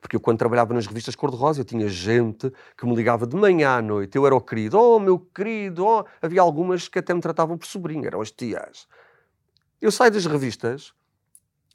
[0.00, 3.78] Porque eu, quando trabalhava nas revistas Cor-de-Rosa, eu tinha gente que me ligava de manhã
[3.78, 4.16] à noite.
[4.16, 6.04] Eu era o querido, oh, meu querido, oh.
[6.20, 8.86] Havia algumas que até me tratavam por sobrinho, eram as tias.
[9.80, 10.92] Eu saio das revistas,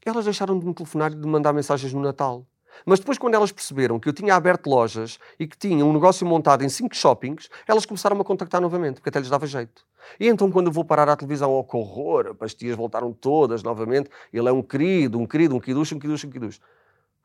[0.05, 2.45] elas deixaram de me telefonar e de me mandar mensagens no Natal.
[2.85, 6.25] Mas depois, quando elas perceberam que eu tinha aberto lojas e que tinha um negócio
[6.25, 9.85] montado em cinco shoppings, elas começaram -me a contactar novamente, porque até lhes dava jeito.
[10.19, 13.63] E então, quando eu vou parar à televisão, oh, que horror, as tias voltaram todas
[13.63, 16.59] novamente, ele é um querido, um querido, um quiducho, um quiducho, um quiducho.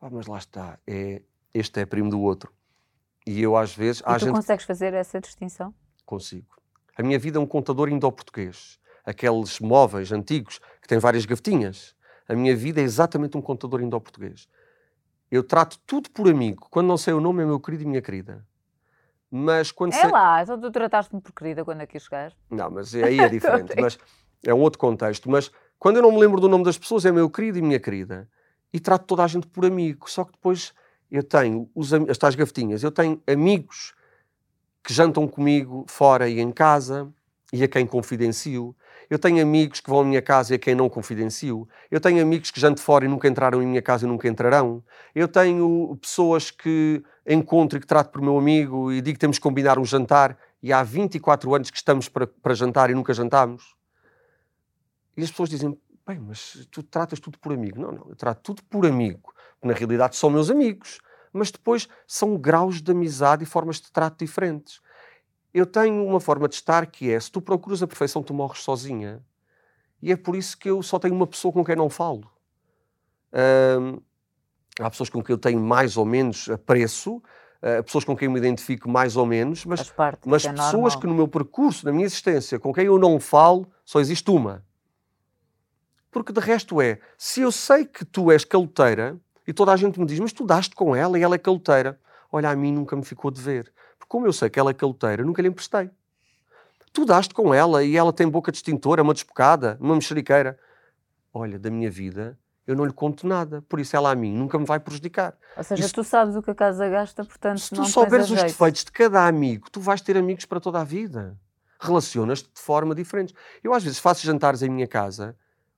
[0.01, 1.21] Ah, mas lá está, é,
[1.53, 2.51] este é primo do outro.
[3.25, 4.01] E eu às vezes...
[4.01, 4.33] E tu gente...
[4.33, 5.73] consegues fazer essa distinção?
[6.05, 6.55] Consigo.
[6.97, 8.79] A minha vida é um contador indo-português.
[9.03, 11.95] Aqueles móveis antigos que têm várias gavetinhas.
[12.27, 14.47] A minha vida é exatamente um contador indo-português.
[15.31, 16.67] Eu trato tudo por amigo.
[16.69, 18.45] Quando não sei o nome, é meu querido e minha querida.
[19.29, 20.11] Mas quando É sei...
[20.11, 22.37] lá, então tu trataste-me por querida quando aqui chegaste.
[22.49, 23.73] Não, mas aí é diferente.
[23.79, 23.97] mas
[24.45, 25.29] é um outro contexto.
[25.29, 27.79] Mas quando eu não me lembro do nome das pessoas, é meu querido e minha
[27.79, 28.29] querida
[28.71, 30.09] e trato toda a gente por amigo.
[30.09, 30.73] Só que depois
[31.11, 33.93] eu tenho os, as tais gavetinhas, eu tenho amigos
[34.83, 37.11] que jantam comigo fora e em casa
[37.51, 38.75] e a quem confidencio.
[39.09, 41.67] Eu tenho amigos que vão à minha casa e a quem não confidencio.
[41.89, 44.83] Eu tenho amigos que jantam fora e nunca entraram em minha casa e nunca entrarão.
[45.13, 49.37] Eu tenho pessoas que encontro e que trato por meu amigo e digo que temos
[49.37, 53.13] que combinar um jantar e há 24 anos que estamos para, para jantar e nunca
[53.13, 53.75] jantamos.
[55.17, 55.77] E as pessoas dizem,
[56.07, 57.81] Bem, mas tu tratas tudo por amigo.
[57.81, 59.33] Não, não, eu trato tudo por amigo.
[59.63, 60.99] Na realidade são meus amigos.
[61.33, 64.79] Mas depois são graus de amizade e formas de trato diferentes.
[65.55, 68.61] Eu tenho uma forma de estar que é: se tu procuras a perfeição, tu morres
[68.61, 69.23] sozinha.
[70.01, 72.29] E é por isso que eu só tenho uma pessoa com quem não falo.
[73.33, 74.01] Hum,
[74.77, 78.33] há pessoas com quem eu tenho mais ou menos apreço, uh, pessoas com quem eu
[78.33, 79.93] me identifico mais ou menos, mas,
[80.25, 80.99] mas é pessoas normal.
[80.99, 84.61] que no meu percurso, na minha existência, com quem eu não falo, só existe uma.
[86.11, 90.01] Porque de resto é, se eu sei que tu és caloteira e toda a gente
[90.01, 91.97] me diz, mas tu daste com ela e ela é caloteira,
[92.29, 93.71] olha, a mim nunca me ficou de ver.
[93.97, 95.89] Porque como eu sei que ela é caloteira, nunca lhe emprestei.
[96.93, 100.57] Tu daste com ela e ela tem boca distintora, uma despocada, uma mexeriqueira.
[101.33, 104.57] Olha, da minha vida, eu não lhe conto nada, por isso ela a mim nunca
[104.57, 105.37] me vai prejudicar.
[105.55, 108.39] Ou seja, tu sabes o que a casa gasta, portanto se não tu souberes os
[108.39, 108.47] jeito.
[108.47, 111.37] defeitos de cada amigo, tu vais ter amigos para toda a vida.
[111.79, 113.35] Relacionas-te de forma diferente.
[113.63, 115.35] Eu às vezes faço jantares em minha casa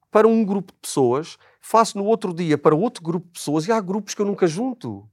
[0.10, 3.72] para um grupo de pessoas, faço no outro dia para outro grupo de pessoas e
[3.72, 5.08] há grupos que eu nunca junto.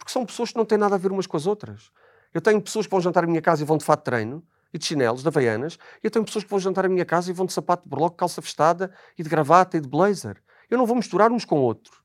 [0.00, 1.92] Porque são pessoas que não têm nada a ver umas com as outras.
[2.32, 4.42] Eu tenho pessoas que vão jantar à minha casa e vão de fato de treino
[4.72, 7.28] e de chinelos, de havaianas, e eu tenho pessoas que vão jantar à minha casa
[7.30, 10.40] e vão de sapato de berloque, calça festada e de gravata e de blazer.
[10.70, 12.00] Eu não vou misturar uns com outros.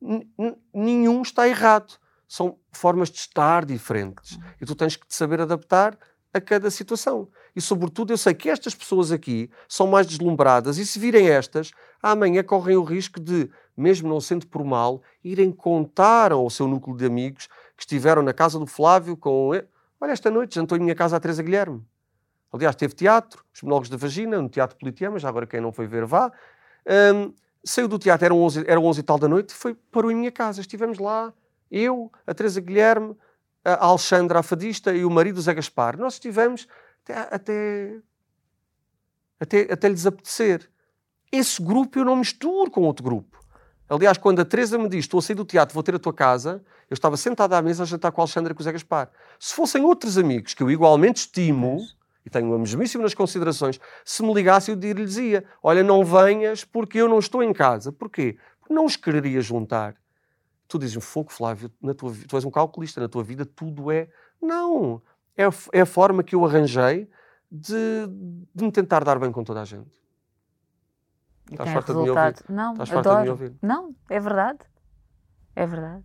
[0.00, 0.24] N
[0.72, 1.98] nenhum está errado.
[2.28, 4.38] São formas de estar diferentes.
[4.60, 5.98] E tu tens que te saber adaptar
[6.32, 7.28] a cada situação.
[7.54, 11.72] E, sobretudo, eu sei que estas pessoas aqui são mais deslumbradas e, se virem estas,
[12.02, 16.96] amanhã correm o risco de, mesmo não sendo por mal, irem contar ao seu núcleo
[16.96, 19.50] de amigos que estiveram na casa do Flávio com.
[20.00, 21.84] Olha, esta noite jantou em minha casa a Teresa Guilherme.
[22.52, 25.86] Aliás, teve teatro, os monólogos da vagina, no Teatro Politeama, já agora quem não foi
[25.86, 26.32] ver vá.
[27.14, 27.32] Um,
[27.62, 30.32] saiu do teatro, eram 11, eram 11 e tal da noite, foi, parou em minha
[30.32, 30.60] casa.
[30.60, 31.32] Estivemos lá,
[31.70, 33.16] eu, a Teresa Guilherme,
[33.64, 35.96] a Alexandra, a fadista, e o marido, Zé Gaspar.
[35.98, 36.66] Nós estivemos
[37.04, 38.00] até,
[39.38, 40.70] até, até, lhes apetecer.
[41.32, 43.38] Esse grupo eu não misturo com outro grupo.
[43.88, 46.14] Aliás, quando a Teresa me diz estou a sair do teatro, vou ter a tua
[46.14, 48.72] casa, eu estava sentada à mesa a jantar com a Alexandra e com o Zé
[48.72, 49.10] Gaspar.
[49.38, 51.78] Se fossem outros amigos que eu igualmente estimo,
[52.24, 55.16] e tenho a mesmíssima nas considerações, se me ligasse eu dir-lhes
[55.62, 57.90] olha, não venhas porque eu não estou em casa.
[57.90, 58.36] Porquê?
[58.60, 59.96] Porque não os quereria juntar.
[60.68, 63.90] Tu dizes, um fogo, Flávio, na tua, tu és um calculista, na tua vida tudo
[63.90, 64.08] é...
[64.40, 65.02] Não,
[65.40, 67.10] é a, é a forma que eu arranjei
[67.50, 68.06] de,
[68.54, 69.98] de me tentar dar bem com toda a gente.
[71.50, 72.34] E Estás farta resultado...
[72.36, 72.54] de me ouvir?
[72.54, 73.16] Não, Estás adoro.
[73.16, 73.58] de me ouvir?
[73.62, 74.58] Não, é verdade.
[75.56, 76.04] É verdade.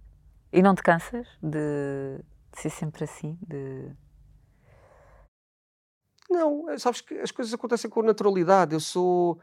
[0.51, 2.17] E não te cansas de,
[2.51, 3.37] de ser sempre assim?
[3.45, 3.91] De...
[6.29, 8.73] Não, sabes que as coisas acontecem com naturalidade.
[8.73, 9.39] Eu sou.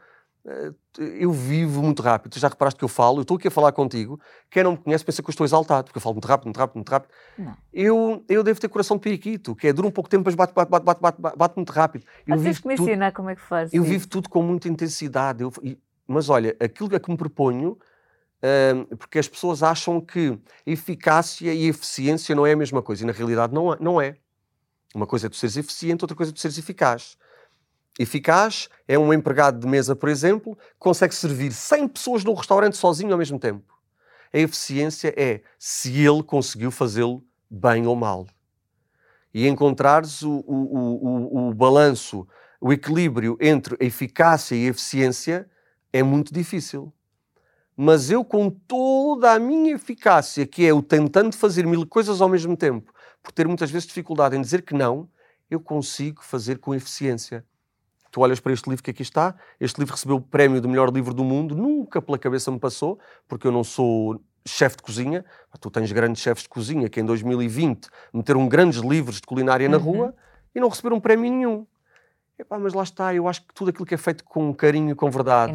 [0.97, 2.33] Eu vivo muito rápido.
[2.33, 4.19] Tu já reparaste que eu falo, eu estou aqui a falar contigo.
[4.51, 6.57] Quem não me conhece pensa que eu estou exaltado, porque eu falo muito rápido, muito
[6.57, 7.11] rápido, muito rápido.
[7.37, 7.57] Não.
[7.71, 10.35] Eu, eu devo ter coração de periquito, que é dura um pouco de tempo, mas
[10.35, 12.03] bate, bate, bate, bate, bate, bate muito rápido.
[12.27, 13.91] Eu Mas tens que me tudo- ensinar como é que fazes eu isso.
[13.91, 15.43] vivo tudo com muita intensidade.
[15.43, 15.53] Eu-
[16.05, 17.77] mas olha, aquilo a que me proponho,
[18.43, 23.07] hum, porque as pessoas acham que eficácia e eficiência não é a mesma coisa, e
[23.07, 23.77] na realidade não é.
[23.79, 24.17] Não é.
[24.93, 27.17] Uma coisa é tu seres eficiente, outra coisa é tu seres eficaz.
[27.99, 32.75] Eficaz é um empregado de mesa, por exemplo, que consegue servir 100 pessoas num restaurante
[32.75, 33.73] sozinho ao mesmo tempo.
[34.33, 38.25] A eficiência é se ele conseguiu fazê-lo bem ou mal.
[39.31, 42.27] E encontrares o, o, o, o, balanço,
[42.59, 45.47] o equilíbrio entre a eficácia e a eficiência
[45.91, 46.91] é muito difícil.
[47.77, 52.29] Mas eu, com toda a minha eficácia, que é o tentando fazer mil coisas ao
[52.29, 52.91] mesmo tempo,
[53.21, 55.07] por ter muitas vezes dificuldade em dizer que não,
[55.49, 57.45] eu consigo fazer com eficiência.
[58.13, 60.93] Tu olhas para este livro que aqui está, este livro recebeu o prémio de melhor
[60.93, 65.25] livro do mundo, nunca pela cabeça me passou, porque eu não sou chefe de cozinha.
[65.59, 69.77] Tu tens grandes chefes de cozinha que em 2020 meteram grandes livros de culinária na
[69.77, 69.83] Uhum.
[69.83, 70.15] rua
[70.53, 71.65] e não receberam prémio nenhum.
[72.37, 74.95] Epá, mas lá está, eu acho que tudo aquilo que é feito com carinho e
[74.95, 75.53] com verdade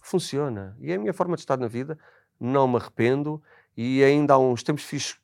[0.00, 0.76] funciona.
[0.78, 1.98] E é a minha forma de estar na vida,
[2.38, 3.42] não me arrependo.
[3.76, 5.16] E ainda há uns tempos fiz,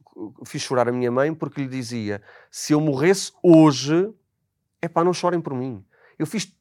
[0.44, 2.20] fiz chorar a minha mãe porque lhe dizia:
[2.50, 4.12] se eu morresse hoje,
[4.80, 5.84] é pá, não chorem por mim.
[6.18, 6.52] Eu fiz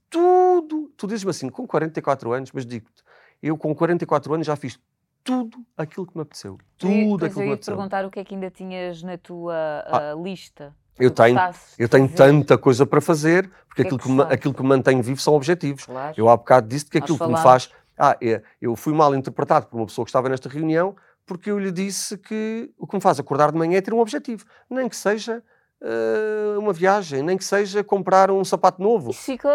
[1.02, 3.04] tu dizes-me assim, com 44 anos, mas digo-te,
[3.42, 4.80] eu com 44 anos já fiz
[5.24, 6.58] tudo aquilo que me apeteceu.
[6.78, 7.76] Tudo E, aquilo eu que me ia te apeteceu.
[7.76, 9.54] perguntar o que é que ainda tinhas na tua
[9.86, 10.76] Ah, ah, lista.
[11.00, 11.38] Eu tenho,
[11.80, 12.16] eu tenho fazer.
[12.32, 15.02] tanta coisa para fazer, porque que é aquilo que que, me, aquilo que me mantém
[15.02, 15.86] vivo são objetivos.
[15.86, 16.14] Claro.
[16.18, 17.66] Eu há bocado disse que Nós aquilo que me falámos.
[17.66, 17.82] faz.
[17.98, 20.96] Ah, é, eu fui mal interpretado por uma pessoa que estava nesta reunião
[21.26, 24.00] porque eu lhe disse que o que me faz acordar de manhã é ter um
[24.00, 24.44] objetivo.
[24.70, 25.42] Nem que seja
[25.82, 29.12] eh, uma viagem, nem que seja comprar um sapato novo.
[29.12, 29.48] Isso fica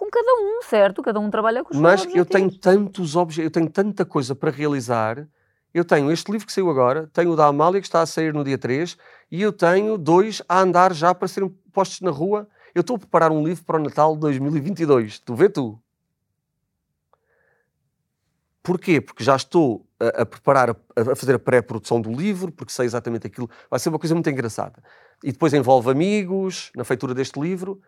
[0.00, 1.02] com cada um, certo?
[1.02, 4.34] Cada um trabalha com os seus Mas eu tenho tantos objetivos, eu tenho tanta coisa
[4.34, 5.28] para realizar.
[5.74, 8.32] Eu tenho este livro que saiu agora, tenho o da Amália que está a sair
[8.32, 8.96] no dia 3
[9.30, 12.48] e eu tenho dois a andar já para serem postos na rua.
[12.74, 15.18] Eu estou a preparar um livro para o Natal de 2022.
[15.18, 15.78] Tu vê tu?
[18.62, 19.02] Porquê?
[19.02, 22.86] Porque já estou a, a preparar, a, a fazer a pré-produção do livro, porque sei
[22.86, 23.50] exatamente aquilo.
[23.70, 24.82] Vai ser uma coisa muito engraçada.
[25.22, 27.80] E depois envolve amigos na feitura deste livro.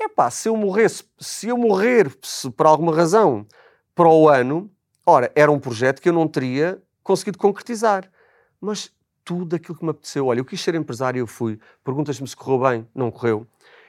[0.00, 3.46] Epá, se eu morresse, se eu morrer se por alguma razão
[3.94, 4.70] para o ano,
[5.04, 8.10] ora, era um projeto que eu não teria conseguido concretizar.
[8.58, 8.90] Mas
[9.22, 10.26] tudo aquilo que me apeteceu.
[10.26, 11.58] Olha, eu quis ser empresário, eu fui.
[11.84, 13.46] Perguntas-me se correu bem, não correu.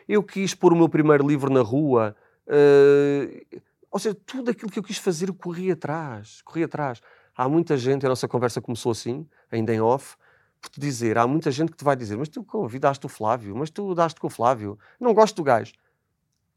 [0.08, 2.16] Eu quis pôr o meu primeiro livro na rua.
[2.48, 3.46] eh,
[3.90, 7.02] ou seja, tudo aquilo que eu quis fazer, eu corri atrás, corri atrás.
[7.36, 10.16] Há muita gente, a nossa conversa começou assim, ainda em off,
[10.62, 13.56] por te dizer, há muita gente que te vai dizer, mas tu convidaste o Flávio,
[13.56, 15.74] mas tu daste com o Flávio, não gosto do gajo.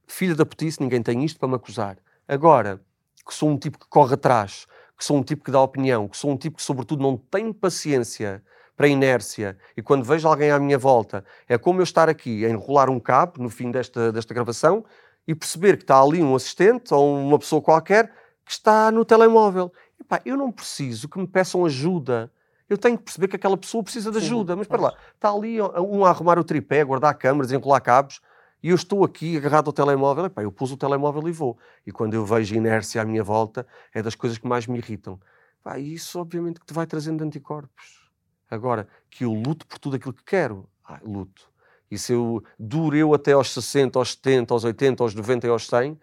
[0.06, 1.96] Filha da putice, ninguém tem isto para me acusar.
[2.26, 2.80] Agora,
[3.26, 6.16] que sou um tipo que corre atrás, que sou um tipo que dá opinião, que
[6.16, 8.42] sou um tipo que, sobretudo, não tem paciência
[8.76, 12.44] para a inércia, e quando vejo alguém à minha volta, é como eu estar aqui
[12.44, 14.84] a enrolar um cabo no fim desta, desta gravação
[15.26, 18.12] e perceber que está ali um assistente ou uma pessoa qualquer
[18.44, 19.72] que está no telemóvel.
[19.98, 22.30] Epá, eu não preciso que me peçam ajuda.
[22.68, 24.56] Eu tenho que perceber que aquela pessoa precisa de Sim, ajuda.
[24.56, 28.20] Mas espera lá, está ali um a arrumar o tripé, a guardar câmaras, enrolar cabos,
[28.64, 30.24] e eu estou aqui agarrado ao telemóvel.
[30.24, 31.58] Epá, eu pus o telemóvel e vou.
[31.86, 35.20] E quando eu vejo inércia à minha volta, é das coisas que mais me irritam.
[35.62, 38.10] Pá, e isso, obviamente, que te vai trazendo anticorpos.
[38.50, 41.46] Agora, que eu luto por tudo aquilo que quero, ah, luto.
[41.90, 45.50] E se eu duro eu até aos 60, aos 70, aos 80, aos 90 e
[45.50, 46.00] aos 100,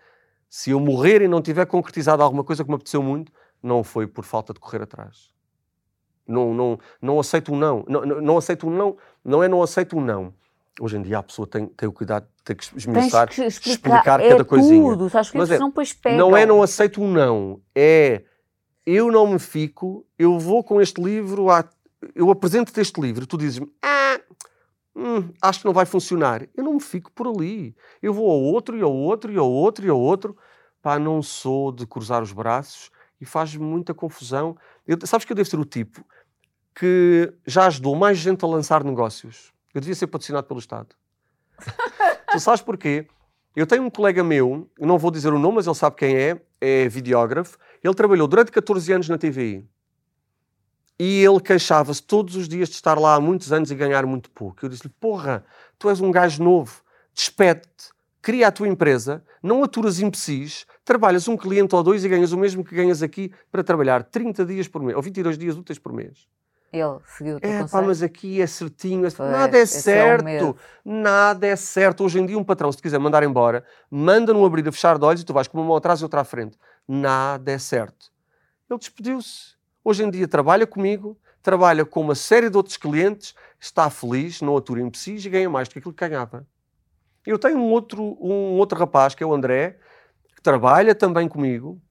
[0.47, 3.32] se eu morrer e não tiver concretizado alguma coisa que me apeteceu muito,
[3.64, 5.34] não foi por falta de correr atrás.
[6.28, 7.84] Não, não, não aceito um não.
[7.88, 8.97] Não, não, não aceito um não.
[9.26, 10.32] Não é não aceito um não.
[10.80, 13.72] Hoje em dia a pessoa tem, tem o cuidado de ter que esmiuçar, que explicar,
[13.72, 14.91] explicar é cada coisinha.
[14.91, 16.17] tudo, sabes que Mas é, não pega.
[16.17, 18.24] Não é não aceito um não, é
[18.86, 21.47] eu não me fico, eu vou com este livro,
[22.15, 24.19] eu apresento-te este livro, tu dizes-me, ah,
[24.95, 26.47] hum, acho que não vai funcionar.
[26.55, 27.76] Eu não me fico por ali.
[28.01, 30.36] Eu vou ao outro e ao outro e ao outro e ao outro.
[30.82, 34.57] Pá, não sou de cruzar os braços e faz-me muita confusão.
[34.88, 36.03] Eu, sabes que eu devo ser o tipo
[36.74, 39.51] que já ajudou mais gente a lançar negócios.
[39.74, 40.95] Eu devia ser patrocinado pelo Estado.
[42.32, 43.07] tu sabes porquê?
[43.55, 46.15] Eu tenho um colega meu, eu não vou dizer o nome, mas ele sabe quem
[46.15, 47.57] é, é videógrafo.
[47.84, 49.67] Ele trabalhou durante 14 anos na TVI.
[50.97, 54.30] E ele queixava-se todos os dias de estar lá há muitos anos e ganhar muito
[54.30, 54.63] pouco.
[54.63, 55.43] Eu disse-lhe: Porra,
[55.80, 56.82] tu és um gajo novo,
[57.13, 57.89] despede-te,
[58.22, 62.38] cria a tua empresa, não aturas imbecis, trabalhas um cliente ou dois e ganhas o
[62.38, 65.91] mesmo que ganhas aqui para trabalhar 30 dias por mês, ou 22 dias úteis por
[65.91, 66.28] mês.
[66.72, 67.88] Ele seguiu o teu É, pá, conselho.
[67.88, 69.05] mas aqui é certinho.
[69.05, 70.57] é- Pois, nada é é certo.
[70.86, 72.03] nada é certo.
[72.03, 74.97] Hoje em dia, um patrão, se te quiser mandar embora, manda num abrir e fechar
[74.97, 76.57] de olhos e tu vais com uma mão atrás e outra à frente.
[76.88, 78.11] Nada é certo.
[78.69, 79.55] Ele despediu-se.
[79.84, 84.55] Hoje em dia trabalha comigo, trabalha com uma série de outros clientes, está feliz, não
[84.55, 86.47] atura imbecis e ganha mais do que aquilo que ganhava.
[87.26, 89.78] Eu tenho um outro, um outro rapaz, que é o André,
[90.36, 91.82] que trabalha também comigo,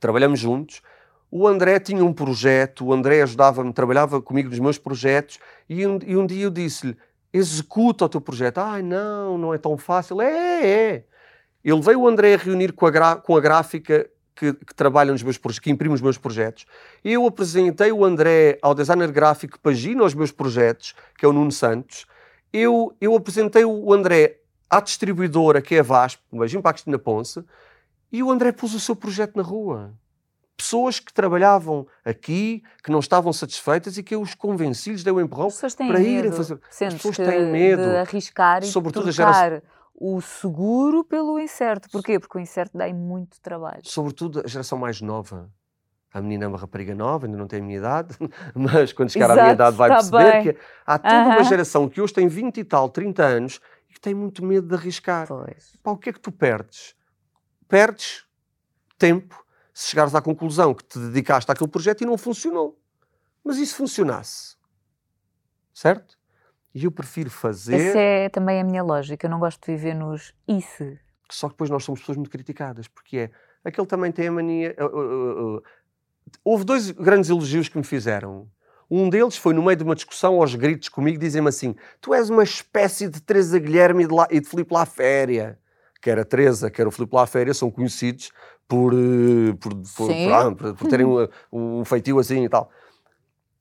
[0.00, 0.82] trabalhamos juntos.
[1.30, 5.98] O André tinha um projeto, o André ajudava-me, trabalhava comigo nos meus projetos, e um,
[6.04, 6.96] e um dia eu disse-lhe:
[7.32, 8.58] executa o teu projeto.
[8.58, 10.20] Ai, não, não é tão fácil.
[10.20, 11.04] É, é.
[11.64, 15.22] Ele veio o André a reunir com a, com a gráfica que, que trabalha nos
[15.22, 16.64] meus projetos, que imprime os meus projetos.
[17.04, 21.32] Eu apresentei o André ao designer gráfico que pagina os meus projetos, que é o
[21.32, 22.06] Nuno Santos.
[22.52, 26.74] Eu, eu apresentei o André à distribuidora, que é a VASP, um beijinho para a
[26.74, 27.44] Cristina Ponce,
[28.10, 29.92] e o André pôs o seu projeto na rua.
[30.60, 35.10] Pessoas que trabalhavam aqui, que não estavam satisfeitas e que eu os convenci, lhes dei
[35.10, 36.10] o empurrão As pessoas têm para medo.
[36.10, 36.60] irem fazer.
[36.68, 39.62] Sentes pessoas que têm medo, de arriscar e sobretudo a trocar
[39.94, 41.88] o seguro pelo incerto.
[41.90, 42.20] Porquê?
[42.20, 43.80] Porque o incerto dá muito trabalho.
[43.84, 45.50] Sobretudo a geração mais nova.
[46.12, 48.14] A menina é uma rapariga nova, ainda não tem a minha idade,
[48.54, 50.42] mas quando chegar à minha Exato, idade vai tá perceber bem.
[50.42, 54.00] que há toda uma geração que hoje tem 20 e tal, 30 anos e que
[54.00, 55.26] tem muito medo de arriscar.
[55.26, 55.72] Pois.
[55.82, 56.94] Pá, o que é que tu perdes?
[57.66, 58.26] Perdes
[58.98, 59.42] tempo
[59.80, 62.78] se chegares à conclusão que te dedicaste àquele projeto e não funcionou.
[63.42, 64.54] Mas e se funcionasse?
[65.72, 66.18] Certo?
[66.74, 69.26] E eu prefiro fazer, Essa é também a minha lógica.
[69.26, 71.00] Eu não gosto de viver nos e se.
[71.30, 73.30] só que depois nós somos pessoas muito criticadas, porque é,
[73.64, 74.76] aquele também tem a mania...
[74.78, 75.62] uh, uh, uh.
[76.44, 78.50] Houve dois grandes elogios que me fizeram.
[78.90, 82.28] Um deles foi no meio de uma discussão aos gritos comigo, dizem-me assim, tu és
[82.28, 85.58] uma espécie de Teresa Guilherme e de, La, e de Filipe Laféria.
[86.02, 88.30] Quer a Teresa, quer o Filipe Laféria, são conhecidos
[88.70, 92.70] por, eh, por, por, por, ah, por- por terem um, um feitio assim e tal.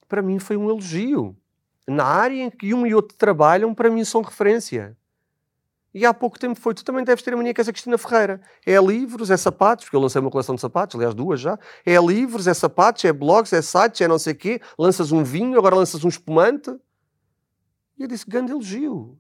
[0.08, 1.36] Para mim foi um elogio.
[1.88, 4.96] Na área em que um e outro trabalham, para mim são referência.
[5.92, 7.98] E há pouco tempo foi, tu também deves ter a mania que és a Cristina
[7.98, 8.40] Ferreira.
[8.64, 11.58] É livros, é sapatos, porque eu lancei uma coleção de sapatos, aliás duas já.
[11.84, 14.62] É livros, é sapatos, é blogs, é sites, é não sei o quê.
[14.78, 16.70] Lanças um vinho, agora lanças um espumante.
[17.98, 19.18] E eu disse, grande elogio.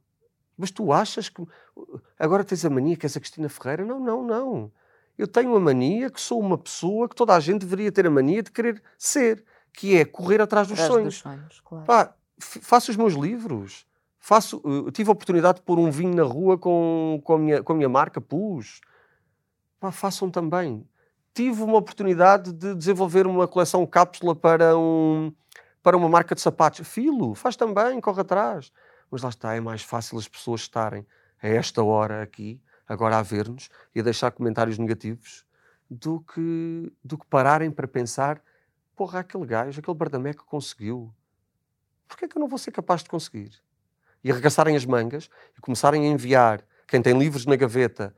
[0.55, 1.43] Mas tu achas que
[2.19, 3.83] agora tens a mania que és a Cristina Ferreira?
[3.83, 4.71] Não, não, não.
[5.19, 8.09] Eu tenho a mania que sou uma pessoa que toda a gente deveria ter a
[8.09, 9.43] mania de querer ser,
[9.73, 11.13] que é correr atrás dos Atrás sonhos.
[11.15, 11.85] dos sonhos, claro.
[11.85, 13.85] Pá, faço os meus livros.
[14.17, 17.61] Faço, eh, tive a oportunidade de pôr um vinho na rua com, com, a, minha,
[17.61, 18.79] com a minha marca, pus.
[19.77, 20.87] Pá, façam também.
[21.33, 25.33] Tive uma oportunidade de desenvolver uma coleção cápsula para, um,
[25.83, 26.87] para uma marca de sapatos.
[26.87, 28.71] Filo, faz também, corre atrás.
[29.11, 31.05] Mas lá está, é mais fácil as pessoas estarem
[31.43, 35.45] a esta hora aqui, agora a ver-nos, e a deixar comentários negativos,
[35.89, 38.41] do que, do que pararem para pensar
[38.99, 41.09] porra, aquele gajo, aquele bardameco conseguiu.
[42.05, 43.51] Porquê é que eu não vou ser capaz de conseguir?
[44.21, 48.13] E arregaçarem as mangas e começarem a enviar quem tem livros na gaveta,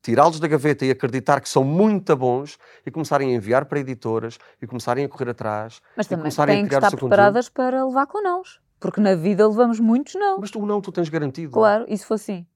[0.00, 2.56] tirá-los da gaveta e acreditar que são muito bons
[2.86, 5.82] e começarem a enviar para editoras e começarem a correr atrás.
[5.96, 8.60] Mas e também têm que estar preparadas para levar com nãos.
[8.78, 10.38] Porque na vida levamos muitos não.
[10.38, 11.52] Mas o não tu tens garantido.
[11.52, 12.46] Claro, isso foi assim.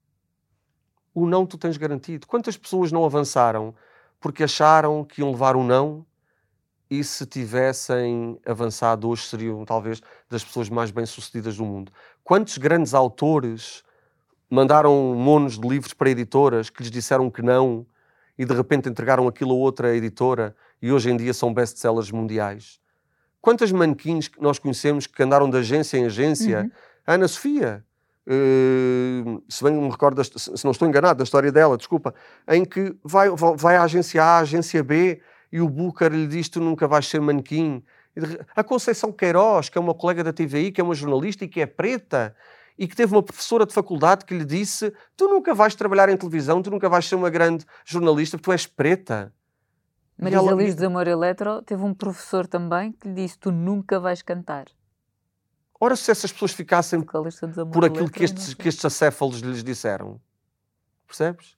[1.19, 2.27] O não tu tens garantido.
[2.27, 3.73] Quantas pessoas não avançaram
[4.19, 6.05] porque acharam que iam levar um não
[6.91, 9.99] e se tivessem avançado hoje seriam talvez
[10.29, 11.91] das pessoas mais bem-sucedidas do mundo?
[12.23, 13.83] Quantos grandes autores
[14.47, 17.83] mandaram monos de livros para editoras que lhes disseram que não
[18.37, 22.79] e de repente entregaram aquilo a outra editora e hoje em dia são best-sellers mundiais?
[23.41, 26.61] Quantas manequins que nós conhecemos que andaram de agência em agência?
[26.61, 26.71] Uhum.
[27.07, 27.83] Ana Sofia,
[28.27, 32.13] eh, se bem me recordo, se não estou enganado, da história dela, desculpa,
[32.47, 35.21] em que vai, va- vai à agência A, à agência B
[35.51, 37.83] e o Booker lhe diz: Tu nunca vais ser manequim.
[38.55, 41.61] A Conceição Queiroz, que é uma colega da TVI, que é uma jornalista e que
[41.61, 42.35] é preta,
[42.77, 46.17] e que teve uma professora de faculdade que lhe disse: Tu nunca vais trabalhar em
[46.17, 49.31] televisão, tu nunca vais ser uma grande jornalista porque tu és preta.
[50.19, 53.99] Marisa ela- Liz de Amor Eletro teve um professor também que lhe disse: Tu nunca
[53.99, 54.65] vais cantar.
[55.79, 60.19] Ora, se essas pessoas ficassem por aquilo que estes, que estes acéfalos lhes disseram.
[61.05, 61.55] Percebes?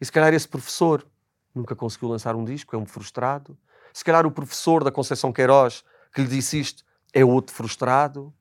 [0.00, 1.06] E se calhar esse professor
[1.54, 3.56] nunca conseguiu lançar um disco, é um frustrado.
[3.92, 8.32] Se calhar o professor da Conceição Queiroz que lhe disse isto é outro frustrado.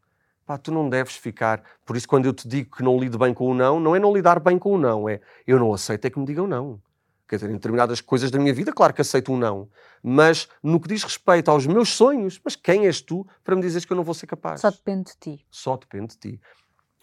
[0.46, 1.62] Pá, tu não deves ficar.
[1.86, 4.00] Por isso, quando eu te digo que não lido bem com o não, não é
[4.00, 6.82] não lidar bem com o não, é eu não aceito é que me digam não.
[7.28, 9.70] Quer dizer, em determinadas coisas da minha vida, claro que aceito um não.
[10.02, 13.84] Mas no que diz respeito aos meus sonhos, mas quem és tu para me dizeres
[13.84, 14.62] que eu não vou ser capaz?
[14.62, 15.46] Só depende de ti.
[15.52, 16.42] Só depende de ti.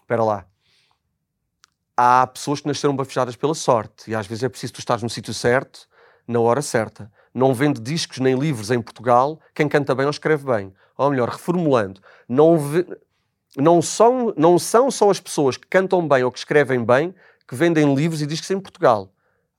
[0.01, 0.45] Espera lá.
[1.95, 5.09] Há pessoas que nasceram bafejadas pela sorte e às vezes é preciso tu estares no
[5.09, 5.87] sítio certo,
[6.27, 7.11] na hora certa.
[7.33, 10.73] não vende discos nem livros em Portugal quem canta bem ou escreve bem.
[10.97, 12.85] Ou melhor, reformulando, não, ve...
[13.57, 17.13] não, são, não são só as pessoas que cantam bem ou que escrevem bem
[17.47, 19.13] que vendem livros e discos em Portugal.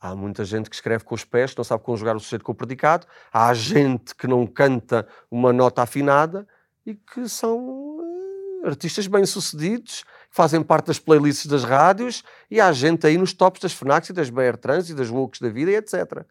[0.07, 2.54] Há muita gente que escreve com os pés, não sabe conjugar o sujeito com o
[2.54, 3.09] predicado.
[3.32, 6.46] Há gente que não canta uma nota afinada
[6.86, 13.04] e que são uh, artistas bem-sucedidos, fazem parte das playlists das rádios e há gente
[13.04, 15.74] aí nos tops das FNACs e das BR Trans e das Wokes da vida e
[15.74, 16.24] etc.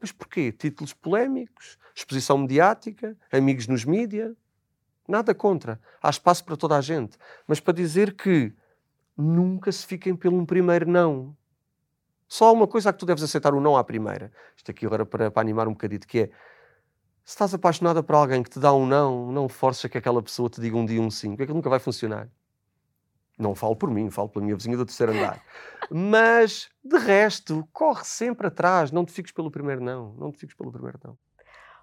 [0.00, 0.50] Mas porquê?
[0.50, 4.34] Títulos polémicos, exposição mediática, amigos nos mídia.
[5.06, 5.78] Nada contra.
[6.02, 7.18] Há espaço para toda a gente.
[7.46, 8.54] Mas para dizer que
[9.14, 11.36] nunca se fiquem pelo um primeiro não.
[12.28, 14.30] Só uma coisa que tu deves aceitar o não à primeira.
[14.54, 16.26] Isto aqui agora para, para animar um bocadito, que é
[17.24, 20.22] se estás apaixonada por alguém que te dá um não, não forces a que aquela
[20.22, 22.28] pessoa te diga um dia um sim, porque aquilo nunca vai funcionar.
[23.38, 25.40] Não falo por mim, falo pela minha vizinha do terceiro andar.
[25.90, 28.90] Mas, de resto, corre sempre atrás.
[28.90, 30.12] Não te fiques pelo primeiro não.
[30.14, 31.16] Não te fiques pelo primeiro não.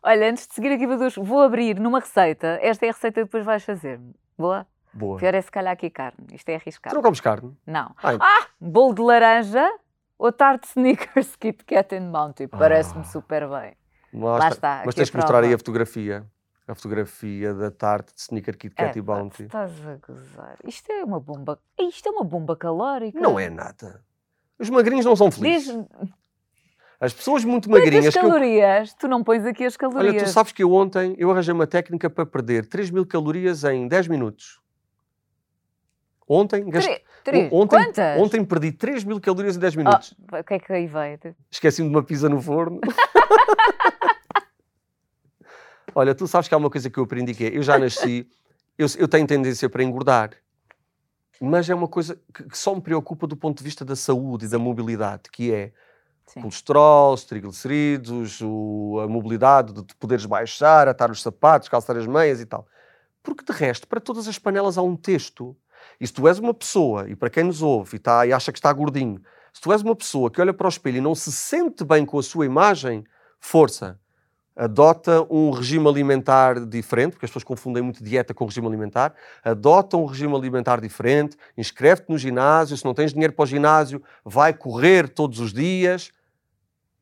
[0.03, 0.85] Olha, antes de seguir aqui,
[1.21, 2.59] vou abrir numa receita.
[2.61, 3.99] Esta é a receita que depois vais fazer.
[4.37, 4.67] Boa?
[4.93, 5.17] Boa.
[5.17, 6.27] Pior é se calhar aqui carne.
[6.33, 6.93] Isto é arriscado.
[6.93, 7.55] Tu não comes carne?
[7.65, 7.95] Não.
[8.03, 8.17] Ai.
[8.19, 9.71] Ah, bolo de laranja
[10.18, 12.47] ou tarte Snickers Kit Kat and Mountain.
[12.47, 13.05] Parece-me ah.
[13.05, 13.76] super bem.
[14.13, 14.84] Lá está.
[14.86, 16.26] Mas tens que mostrar aí a fotografia
[16.68, 19.43] a fotografia da tarte de Sneaker Kit Kat é, e Bounty.
[19.43, 20.57] Estás a gozar.
[20.66, 21.59] Isto é uma bomba.
[21.80, 23.20] Isto é uma bomba calórica.
[23.20, 24.01] Não é nada.
[24.57, 25.76] Os magrinhos não são felizes.
[25.76, 25.86] Diz...
[26.99, 28.07] As pessoas muito magrinhas.
[28.07, 28.97] As calorias, eu...
[28.97, 30.16] tu não pões aqui as calorias.
[30.16, 33.63] Olha, tu sabes que eu ontem eu arranjei uma técnica para perder 3 mil calorias
[33.63, 34.59] em 10 minutos.
[36.28, 37.03] Ontem, gaste...
[37.23, 37.51] Três.
[37.51, 38.21] Ontem, Quantas?
[38.21, 40.13] Ontem perdi 3 mil calorias em 10 minutos.
[40.32, 41.19] Oh, o que é que aí vai?
[41.49, 42.80] Esqueci-me de uma pizza no forno.
[45.95, 48.28] Olha, tu sabes que há uma coisa que eu aprendi que é, eu já nasci,
[48.78, 50.32] eu, eu tenho tendência para engordar,
[51.39, 54.45] mas é uma coisa que, que, só me preocupa do ponto de vista da saúde
[54.45, 55.71] e da mobilidade, que é
[56.28, 56.41] Sim.
[56.41, 62.05] colesterol, os triglicerídeos, o, a mobilidade de, de poderes baixar, atar os sapatos, calçar as
[62.05, 62.67] meias e tal.
[63.23, 65.55] Porque de resto, para todas as panelas há um texto.
[65.99, 68.51] E se tu és uma pessoa, e para quem nos ouve e, tá, e acha
[68.51, 69.21] que está gordinho,
[69.53, 72.05] se tu és uma pessoa que olha para o espelho e não se sente bem
[72.05, 73.03] com a sua imagem,
[73.39, 73.99] força
[74.55, 79.13] adota um regime alimentar diferente, porque as pessoas confundem muito dieta com regime alimentar,
[79.43, 84.01] adota um regime alimentar diferente, inscreve-te no ginásio, se não tens dinheiro para o ginásio,
[84.23, 86.11] vai correr todos os dias.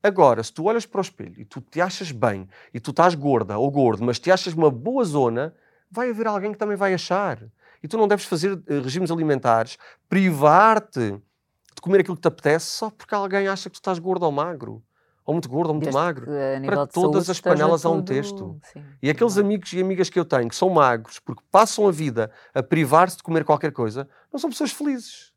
[0.02, 3.14] Agora, se tu olhas para o espelho e tu te achas bem, e tu estás
[3.14, 5.54] gorda ou gordo, mas te achas uma boa zona,
[5.90, 7.40] vai haver alguém que também vai achar.
[7.84, 9.78] E tu não deves fazer eh, regimes alimentares,
[10.08, 14.24] privar-te de comer aquilo que te apetece só porque alguém acha que tu estás gordo
[14.24, 14.82] ou magro
[15.26, 16.28] ou muito gordo ou muito Desde magro.
[16.66, 18.60] Para todas as panelas há um texto.
[18.72, 21.92] Sim, e aqueles amigos e amigas que eu tenho que são magros porque passam a
[21.92, 25.32] vida a privar-se de comer qualquer coisa, não são pessoas felizes.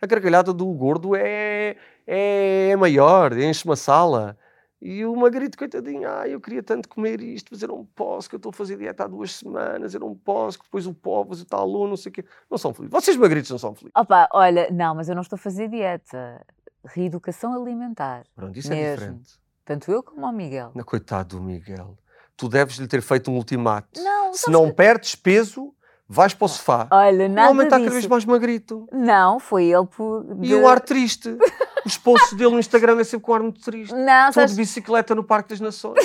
[0.00, 1.76] A gargalhada do gordo é,
[2.06, 4.36] é, é maior, enche uma sala.
[4.84, 8.34] E o magrito, coitadinho, ah, eu queria tanto comer isto, mas eu não posso, que
[8.34, 11.34] eu estou a fazer dieta há duas semanas, eu não posso, que depois o povo,
[11.34, 12.24] o tal não sei o quê.
[12.50, 12.90] Não são felizes.
[12.90, 13.92] Vocês magritos não são felizes.
[13.96, 16.44] Opa, olha, não, mas eu não estou a fazer dieta
[16.84, 18.24] reeducação alimentar.
[18.34, 18.88] Pronto, isso é mesmo.
[18.88, 19.40] é diferente.
[19.64, 20.72] Tanto eu como o Miguel.
[20.74, 21.96] Não, coitado do Miguel.
[22.36, 24.02] Tu deves lhe ter feito um ultimato.
[24.02, 24.74] Não, Se não que...
[24.74, 25.72] perdes peso,
[26.12, 26.86] vais para o sofá.
[26.90, 28.86] Olha, nada O homem está cada vez mais magrito.
[28.92, 30.26] Não, foi ele por...
[30.42, 31.36] E o ar triste.
[31.84, 33.94] Os posts dele no Instagram é sempre com um ar muito triste.
[33.94, 34.50] Não, Estou sabes...
[34.52, 35.98] de bicicleta no Parque das Nações.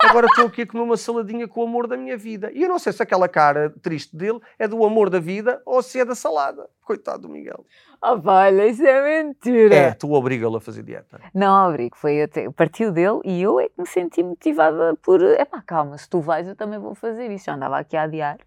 [0.00, 2.50] Agora estou aqui a comer uma saladinha com o amor da minha vida.
[2.52, 5.82] E eu não sei se aquela cara triste dele é do amor da vida ou
[5.82, 6.68] se é da salada.
[6.82, 7.64] Coitado do Miguel.
[8.02, 9.74] Oh, olha, isso é mentira.
[9.74, 11.20] É, tu obriga-lo a fazer dieta.
[11.32, 15.22] Não obrigo, foi partiu dele e eu é que me senti motivada por.
[15.22, 17.46] É pá, calma, se tu vais, eu também vou fazer isso.
[17.46, 18.38] Já andava aqui a adiar.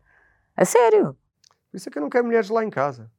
[0.58, 1.16] A sério.
[1.70, 3.12] Por isso é que eu não quero mulheres lá em casa.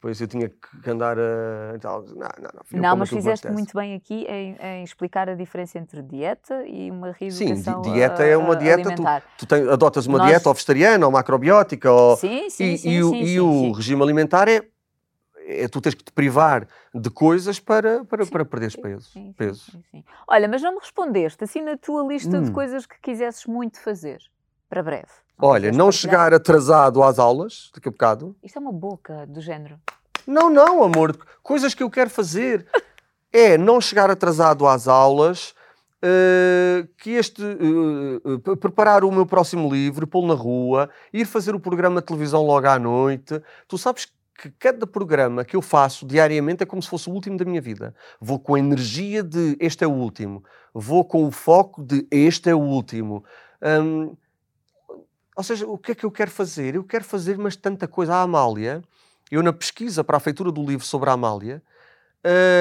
[0.00, 1.78] Depois eu tinha que andar a.
[1.84, 2.80] Não, não, não.
[2.80, 7.12] Não, mas fizeste muito bem aqui em, em, explicar a diferença entre dieta e uma
[7.12, 8.88] reeducação Sim, dieta é uma dieta.
[8.88, 9.20] Alimentar.
[9.36, 10.28] Tu, tu tem, adotas uma Nós...
[10.28, 11.92] dieta ou vegetariana ou macrobiótica.
[11.92, 13.72] Ou, sim, sim, e, sim, e, sim, e sim, o sim.
[13.74, 14.62] regime alimentar é,
[15.46, 15.68] é.
[15.68, 19.10] Tu tens que te privar de coisas para, para, para perderes peso.
[19.10, 19.78] Sim, peso.
[20.26, 22.44] Olha, mas não me respondeste assim na tua lista hum.
[22.44, 24.18] de coisas que quisesses muito fazer
[24.70, 25.10] para breve.
[25.42, 28.36] Olha, não chegar atrasado às aulas, daqui a bocado.
[28.42, 29.80] Isto é uma boca do género.
[30.26, 31.18] Não, não, amor.
[31.42, 32.66] Coisas que eu quero fazer
[33.32, 35.54] é não chegar atrasado às aulas,
[36.04, 41.60] uh, que este uh, preparar o meu próximo livro, pô-lo na rua, ir fazer o
[41.60, 43.42] programa de televisão logo à noite.
[43.66, 44.06] Tu sabes
[44.40, 47.60] que cada programa que eu faço diariamente é como se fosse o último da minha
[47.60, 47.94] vida.
[48.20, 50.44] Vou com a energia de este é o último.
[50.72, 53.24] Vou com o foco de este é o último.
[53.62, 54.16] Um,
[55.40, 56.74] ou seja, o que é que eu quero fazer?
[56.74, 58.14] Eu quero fazer, mas tanta coisa.
[58.14, 58.82] A Amália,
[59.30, 61.62] eu na pesquisa para a feitura do livro sobre a Amália,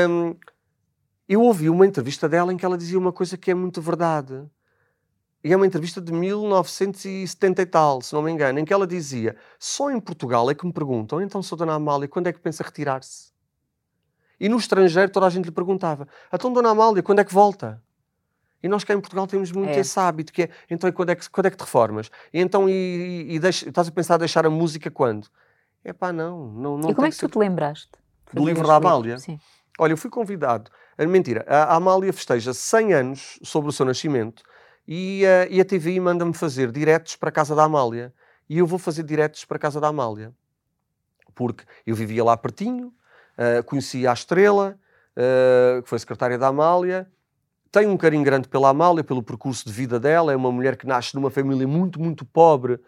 [0.10, 0.34] hum,
[1.28, 4.46] eu ouvi uma entrevista dela em que ela dizia uma coisa que é muito verdade.
[5.44, 8.88] e é uma entrevista de 1970 e tal, se não me engano, em que ela
[8.88, 11.58] dizia: só em Portugal é que me perguntam, então, Sra.
[11.58, 13.34] Dona Amália, quando é que pensa retirar-se?
[14.40, 17.84] E no estrangeiro toda a gente lhe perguntava: então, Dona Amália, quando é que volta?
[18.62, 19.80] E nós cá em Portugal temos muito É.
[19.80, 22.10] esse hábito, que é, então, e quando é que, quando é que te reformas?
[22.34, 25.28] E então, e, e, e deixa- estás a pensar em deixar a música quando?
[25.84, 27.89] É pá, não, não, não e como é que tu ser- te lembraste?
[28.34, 29.18] Do livro da Amália?
[29.18, 29.39] Sim.
[29.80, 30.70] Olha, eu fui convidado.
[30.97, 34.43] Mentira, a Amália festeja 100 anos sobre o seu nascimento
[34.86, 38.14] e, e a TVI manda-me fazer diretos para a casa da Amália.
[38.49, 40.34] E eu vou fazer diretos para a casa da Amália.
[41.34, 42.93] Porque eu vivia lá pertinho,
[43.38, 44.78] ah, conhecia a Estrela,
[45.16, 47.07] ah, que foi secretária da Amália.
[47.72, 50.34] Tenho um carinho grande pela Amália, pelo percurso de vida dela.
[50.34, 52.80] É uma mulher que nasce numa família muito, muito pobre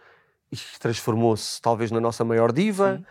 [0.52, 3.02] e transformou-se talvez na nossa maior diva.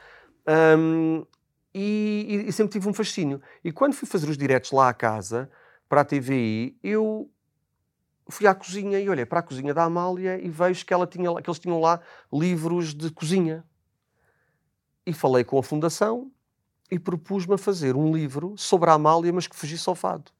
[0.78, 1.24] Um,
[1.72, 3.40] e, e- sempre tive um fascínio.
[3.62, 5.48] E quando fui fazer os diretos lá à casa,
[5.88, 7.30] para a TVI, eu
[8.28, 11.32] fui à cozinha e olhei para a cozinha da Amália e vejo que, ela tinha,
[11.40, 12.00] que eles tinham lá
[12.32, 13.64] livros de cozinha.
[15.06, 16.30] E falei com a Fundação
[16.90, 20.32] e propus-me a fazer um livro sobre a Amália, mas que fugisse ao fado.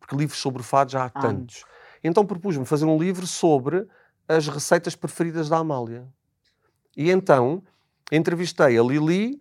[0.00, 1.10] Porque livros sobre fado já há Ah.
[1.20, 1.64] tantos.
[2.02, 3.86] Então propus-me fazer um livro sobre
[4.26, 6.06] as receitas preferidas da Amália.
[6.96, 7.62] E então
[8.10, 9.40] entrevistei a Lili,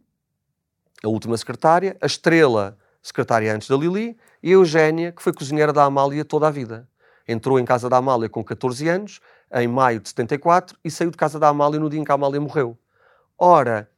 [1.03, 5.72] a última secretária, a Estrela, secretária antes da Lili, e a Eugénia, que foi cozinheira
[5.74, 6.88] da Amália toda a vida.
[7.28, 9.20] Entrou em casa da Amália com 14 anos,
[9.53, 12.16] em maio de 74, e saiu de casa da Amália no dia em que a
[12.16, 12.78] Amália morreu.
[13.38, 13.89] Ora,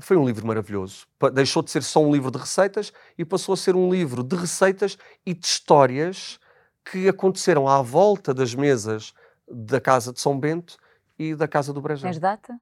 [0.00, 1.06] foi um livro maravilhoso.
[1.32, 4.36] Deixou de ser só um livro de receitas e passou a ser um livro de
[4.36, 6.38] receitas e de histórias
[6.84, 9.12] que aconteceram à volta das mesas
[9.48, 10.76] da Casa de São Bento
[11.18, 12.10] e da Casa do Brejão.
[12.10, 12.58] Tens data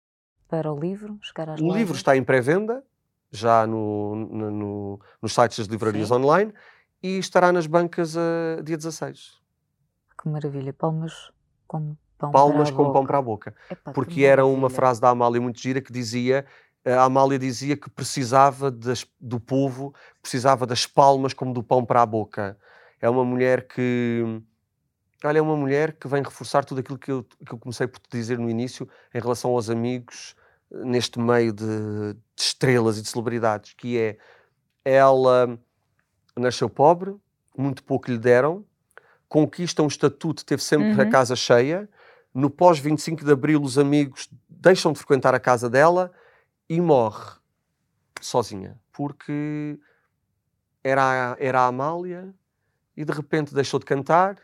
[0.48, 1.96] para o livro chegar às O livro lojas?
[1.98, 2.82] está em pré-venda,
[3.30, 6.14] já no, no- no- nos sites das livrarias Sim.
[6.14, 6.52] online,
[7.02, 9.38] e estará nas bancas a dia 16.
[10.20, 10.72] Que maravilha.
[10.72, 11.30] Palmas
[11.66, 13.54] com pão Palmas para a com pão para a boca.
[13.68, 16.44] Que Porque era uma frase da Amália muito gira que dizia,
[16.94, 22.02] a Amália dizia que precisava das- do povo, precisava das palmas como do pão para
[22.02, 22.58] a boca.
[23.00, 24.40] É uma mulher que...
[25.24, 27.98] Olha, é uma mulher que vem reforçar tudo aquilo que eu, que eu comecei por
[27.98, 30.36] te dizer no início em relação aos amigos
[30.72, 31.64] eh, neste meio de,
[32.14, 34.16] de estrelas e de celebridades, que é
[34.84, 35.58] ela
[36.36, 37.16] nasceu pobre,
[37.56, 38.64] muito pouco lhe deram,
[39.28, 41.10] conquista um estatuto, teve sempre a Uhum.
[41.10, 41.88] casa cheia,
[42.32, 46.12] no pós-25 de Abril os amigos deixam de frequentar a casa dela
[46.68, 47.36] e morre
[48.20, 49.78] sozinha, porque
[50.82, 52.34] era, a- era a Amália
[52.96, 54.38] e de repente deixou de cantar,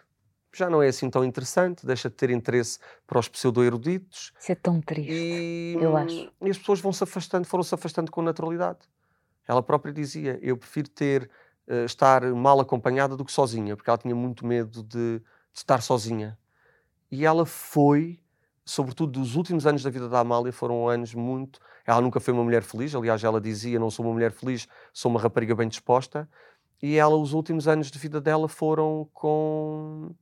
[0.54, 4.54] já não é assim tão interessante, deixa de ter interesse para os pseudo-eruditos Isso é
[4.54, 5.12] tão triste.
[5.12, 6.32] e, eu acho.
[6.42, 8.80] e as pessoas vão se afastando, foram-se afastando com naturalidade.
[9.48, 11.30] Ela própria dizia: Eu prefiro ter,
[11.68, 15.82] eh, estar mal acompanhada do que sozinha, porque ela tinha muito medo de, de estar
[15.82, 16.38] sozinha.
[17.10, 18.20] E ela foi,
[18.64, 21.60] sobretudo dos últimos anos da vida da Amália, foram anos muito.
[21.86, 25.10] Ela nunca foi uma mulher feliz, aliás, ela dizia: Não sou uma mulher feliz, sou
[25.10, 26.28] uma rapariga bem disposta.
[26.82, 30.14] E ela, os últimos anos de vida dela foram com.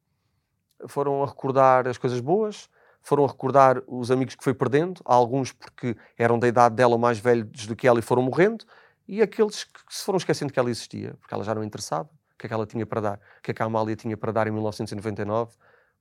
[0.86, 2.68] foram a recordar as coisas boas,
[3.00, 7.18] foram a recordar os amigos que foi perdendo, alguns porque eram da idade dela mais
[7.18, 8.64] velhos do que ela e foram morrendo,
[9.08, 12.38] e aqueles que se foram esquecendo que ela existia, porque ela já não interessava, o
[12.38, 14.32] que é que ela tinha para dar, o que é que a Amália tinha para
[14.32, 15.52] dar em 1999,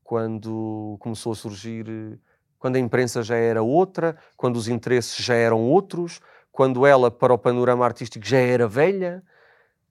[0.03, 2.19] quando começou a surgir,
[2.61, 7.33] quando a imprensa já era outra, quando os interesses já eram outros, quando ela, para
[7.33, 9.23] o panorama artístico, já era velha,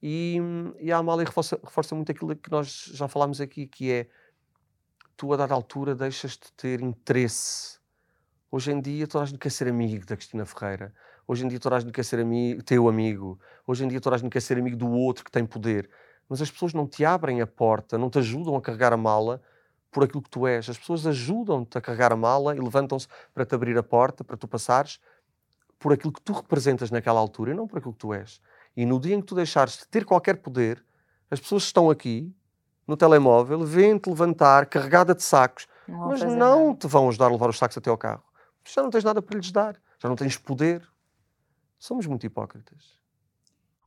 [0.00, 0.38] e,
[0.78, 4.06] e a Amália reforça, reforça muito aquilo que nós já falámos aqui, que é
[5.16, 7.80] tu a dada altura deixas de ter interesse.
[8.52, 10.94] Hoje em dia toda a gente quer ser amigo da Cristina Ferreira.
[11.26, 13.36] Hoje em dia toda a gente quer ser amigo, teu amigo.
[13.66, 15.90] Hoje em dia toda a gente quer ser amigo do outro que tem poder.
[16.28, 19.42] Mas as pessoas não te abrem a porta, não te ajudam a carregar a mala
[19.90, 20.68] por aquilo que tu és.
[20.68, 24.36] As pessoas ajudam-te a carregar a mala e levantam-se para te abrir a porta, para
[24.36, 25.00] tu passares
[25.78, 28.40] por aquilo que tu representas naquela altura e não por aquilo que tu és.
[28.76, 30.84] E no dia em que tu deixares de ter qualquer poder,
[31.30, 32.34] as pessoas estão aqui
[32.86, 36.78] no telemóvel vêm-te levantar carregada de sacos, Não mas não nada.
[36.78, 38.24] te vão ajudar a levar os sacos até ao carro.
[38.64, 40.86] Já não tens nada para lhes dar, já não tens poder.
[41.78, 42.98] Somos muito hipócritas.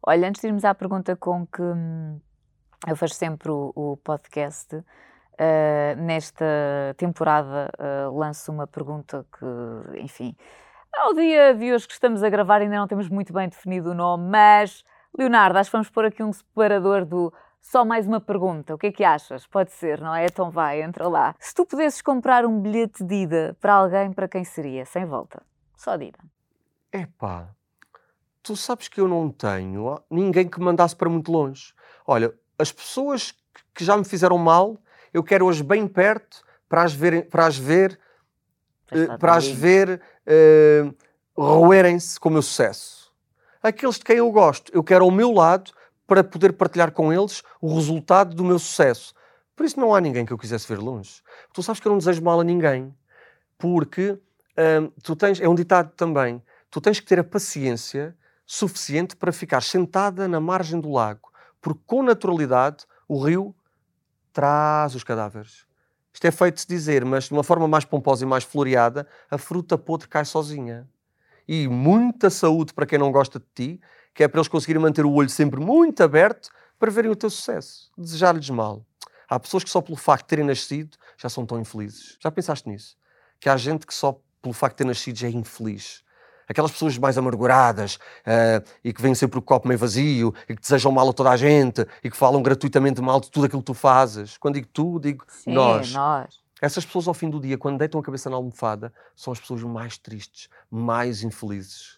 [0.01, 2.19] Olha, antes de irmos à pergunta com que hum,
[2.87, 4.83] eu faço sempre o, o podcast,
[5.37, 6.45] eh, nesta
[6.97, 10.35] temporada eh, lanço uma pergunta que, enfim,
[10.93, 13.93] ao dia de hoje que estamos a gravar ainda não temos muito bem definido o
[13.93, 14.83] nome, mas,
[15.17, 18.75] Leonardo, acho que vamos pôr aqui um separador do só mais uma pergunta.
[18.75, 19.47] O que é que achas?
[19.47, 20.25] Pode ser, não é?
[20.25, 21.33] Então vai, entra lá.
[21.39, 24.85] Se tu pudesses comprar um bilhete de ida para alguém, para quem seria?
[24.85, 25.41] Sem volta.
[25.75, 26.19] Só de ida.
[26.91, 27.49] Epá,
[28.43, 31.73] tu sabes que eu não tenho ninguém que me mandasse para muito longe.
[32.05, 33.33] Olha, as pessoas
[33.73, 34.77] que já me fizeram mal,
[35.13, 37.99] eu quero-as bem perto para as ver, para as ver,
[38.91, 40.91] está para as ver eh,
[41.35, 43.13] roerem-se com o meu sucesso.
[43.61, 45.71] Aqueles de quem eu gosto, eu quero ao meu lado
[46.07, 49.13] para poder partilhar com eles o resultado do meu sucesso.
[49.55, 51.21] Por isso não há ninguém que eu quisesse ver longe.
[51.53, 52.93] Tu sabes que eu não desejo mal a ninguém,
[53.57, 54.11] porque
[54.81, 59.31] hum, tu tens, é um ditado também, tu tens que ter a paciência suficiente para
[59.31, 63.55] ficar sentada na margem do lago, porque com naturalidade o rio
[64.33, 65.65] traz os cadáveres.
[66.13, 69.37] Isto é feito de dizer, mas de uma forma mais pomposa e mais floreada, a
[69.37, 70.87] fruta podre cai sozinha.
[71.47, 73.81] E muita saúde para quem não gosta de ti,
[74.13, 77.29] que é para eles conseguirem manter o olho sempre muito aberto para verem o teu
[77.29, 77.91] sucesso.
[77.97, 78.85] Desejar-lhes mal.
[79.27, 82.17] Há pessoas que só pelo facto de terem nascido já são tão infelizes.
[82.19, 82.95] Já pensaste nisso?
[83.39, 86.03] Que há gente que só pelo facto de ter nascido já é infeliz.
[86.53, 90.61] Aquelas pessoas mais amarguradas eh, e que vêm sempre o copo meio vazio e que
[90.61, 93.65] desejam mal a toda a gente e que falam gratuitamente mal de tudo aquilo que
[93.65, 94.37] tu fazes.
[94.37, 95.91] Quando digo tu, digo Sim, nós.
[95.91, 96.43] nós.
[96.61, 99.63] Essas pessoas, ao fim do dia, quando deitam a cabeça na almofada, são as pessoas
[99.63, 101.97] mais tristes, mais infelizes.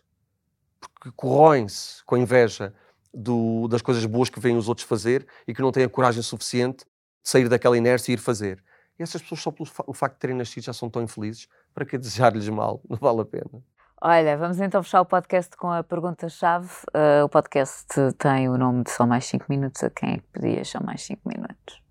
[0.79, 2.73] Porque corroem-se com a inveja
[3.13, 6.21] do- das coisas boas que veem os outros fazer e que não têm a coragem
[6.23, 8.63] suficiente de sair daquela inércia e ir fazer.
[8.97, 11.49] E essas pessoas, só pelo fa- facto de terem nascido, já são tão infelizes.
[11.73, 12.81] Para que desejar-lhes mal?
[12.89, 13.61] Não vale a pena.
[14.07, 16.69] Olha, vamos então fechar o podcast com a pergunta-chave.
[16.95, 17.87] Uh, o podcast
[18.19, 19.83] tem o nome de Só Mais 5 Minutos.
[19.83, 21.81] A quem é que pedias Só Mais 5 Minutos?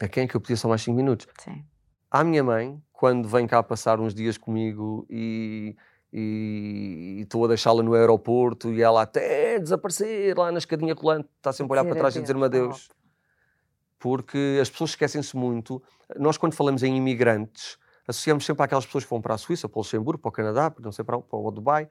[0.00, 1.26] A quem é que eu podia só mais 5 minutos?
[1.40, 1.64] Sim.
[2.08, 5.76] À minha mãe, quando vem cá passar uns dias comigo e
[7.20, 11.76] estou a deixá-la no aeroporto e ela até desaparecer lá na escadinha colante, está sempre
[11.76, 12.88] a olhar para trás e dizer-me adeus.
[13.98, 15.82] Porque as pessoas esquecem-se muito.
[16.16, 17.76] Nós, quando falamos em imigrantes,
[18.10, 20.70] associamos sempre àquelas pessoas que vão para a Suíça, para o Luxemburgo, para o Canadá,
[20.70, 21.88] para não sei para, para o Dubai,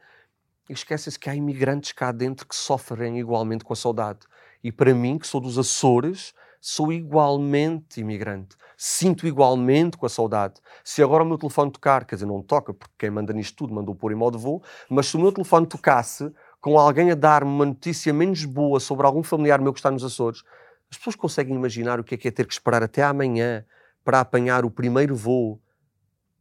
[0.69, 4.19] e esquecem-se que há imigrantes cá dentro que sofrem igualmente com a saudade.
[4.63, 8.55] E para mim, que sou dos Açores, sou igualmente imigrante.
[8.77, 10.55] Sinto igualmente com a saudade.
[10.83, 13.73] Se agora o meu telefone tocar, quer dizer, não toca, porque quem manda nisto tudo
[13.73, 17.49] mandou pôr em modo voo, mas se o meu telefone tocasse, com alguém a dar-me
[17.49, 20.43] uma notícia menos boa sobre algum familiar meu que está nos Açores,
[20.91, 23.65] as pessoas conseguem imaginar o que é que é ter que esperar até amanhã
[24.03, 25.61] para apanhar o primeiro voo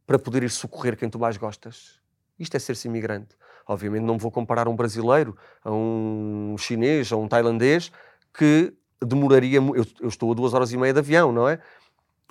[0.09, 2.01] para poder ir socorrer quem tu mais gostas.
[2.39, 3.35] Isto é ser-se imigrante.
[3.67, 7.91] Obviamente não vou comparar um brasileiro, a um chinês, a um tailandês,
[8.33, 9.59] que demoraria...
[9.59, 11.59] Eu, eu estou a duas horas e meia de avião, não é?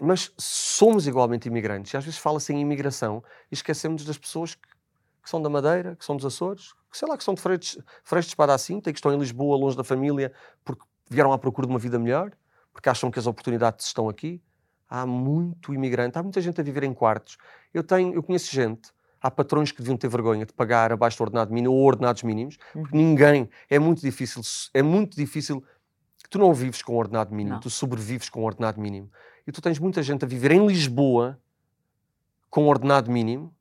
[0.02, 1.94] Mas somos igualmente imigrantes.
[1.94, 4.66] E às vezes fala-se em imigração e esquecemos das pessoas que,
[5.22, 7.78] que são da Madeira, que são dos Açores, que sei lá, que são de Freixo
[7.80, 10.32] de Espada à Cinta e que estão em Lisboa, longe da família,
[10.64, 12.32] porque vieram à procura de uma vida melhor,
[12.72, 14.42] porque acham que as oportunidades estão aqui.
[14.88, 17.36] Há muito imigrante, há muita gente a viver em quartos.
[17.74, 21.22] Eu tenho, eu conheço gente, há patrões que deviam ter vergonha de pagar abaixo do
[21.24, 24.40] ordenado mínimo ou ordenados mínimos, porque ninguém, é muito difícil,
[24.72, 25.62] é muito difícil,
[26.30, 27.60] tu não vives com ordenado mínimo, Não.
[27.60, 29.10] tu sobrevives com ordenado mínimo.
[29.46, 31.38] E tu tens muita gente a viver em Lisboa
[32.50, 33.54] com ordenado mínimo.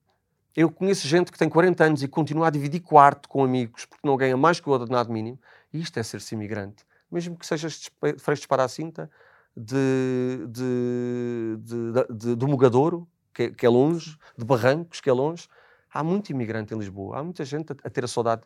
[0.55, 4.07] Eu conheço gente que tem 40 anos e continua a dividir quarto com amigos porque
[4.07, 5.39] não ganha mais que o ordenado mínimo.
[5.71, 6.83] E isto é ser-se imigrante.
[7.11, 9.09] Mesmo que sejas de Espe- Freixo para a Cinta,
[9.57, 15.09] de, de, de, de, de- do Mogadouro, que é, que é longe, de Barrancos, que
[15.09, 15.47] é longe.
[15.91, 17.17] Há muito imigrante em Lisboa.
[17.17, 18.43] Há muita gente a, a ter a saudade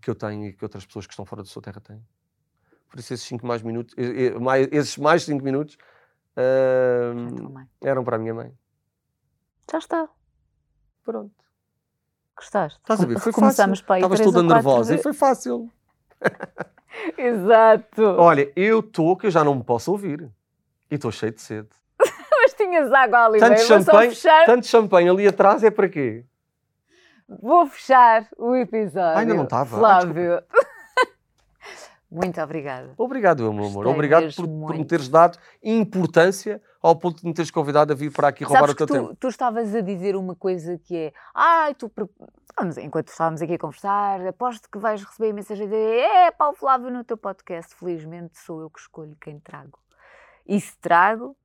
[0.00, 2.02] que eu tenho e que outras pessoas que estão fora da sua terra têm.
[2.88, 3.94] Por isso, esses cinco mais minutos,
[4.72, 5.76] esses mais cinco minutos
[7.50, 7.66] mãe.
[7.82, 8.52] eram para a minha mãe.
[9.70, 10.08] Já está.
[11.04, 11.34] Pronto.
[12.36, 12.78] Gostaste?
[12.78, 13.18] Estás a ver?
[13.18, 13.96] Foi Começamos fácil.
[14.04, 15.02] Estavas toda nervosa e vezes.
[15.02, 15.70] foi fácil.
[17.18, 18.02] Exato.
[18.02, 20.30] Olha, eu estou que eu já não me posso ouvir.
[20.90, 21.68] E estou cheio de sede.
[22.42, 23.58] Mas tinhas água ali, Tanto bem.
[23.66, 24.46] Só champanhe, fechar.
[24.46, 26.24] tanto champanhe ali atrás é para quê?
[27.28, 29.00] Vou fechar o episódio.
[29.00, 29.76] Ah, ainda não estava?
[29.76, 30.42] Ah, Flávio.
[32.10, 32.94] Muito obrigada.
[32.96, 33.84] Obrigado, meu amor.
[33.84, 37.96] Gostei Obrigado por, por me teres dado importância ao ponto de me teres convidado a
[37.96, 39.16] vir para aqui roubar Sabes o teu tu, tempo.
[39.16, 42.08] tu estavas a dizer uma coisa que é ai, tu pre-
[42.58, 46.48] Vamos, enquanto estávamos aqui a conversar, aposto que vais receber a mensagem de é pá,
[46.48, 47.74] o Flávio no teu podcast.
[47.74, 49.78] Felizmente sou eu que escolho quem trago.
[50.48, 51.36] E se trago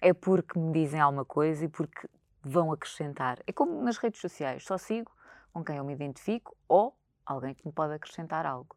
[0.00, 2.08] é porque me dizem alguma coisa e porque
[2.40, 3.40] vão acrescentar.
[3.48, 5.10] É como nas redes sociais, só sigo
[5.52, 8.76] com quem eu me identifico ou alguém que me pode acrescentar algo.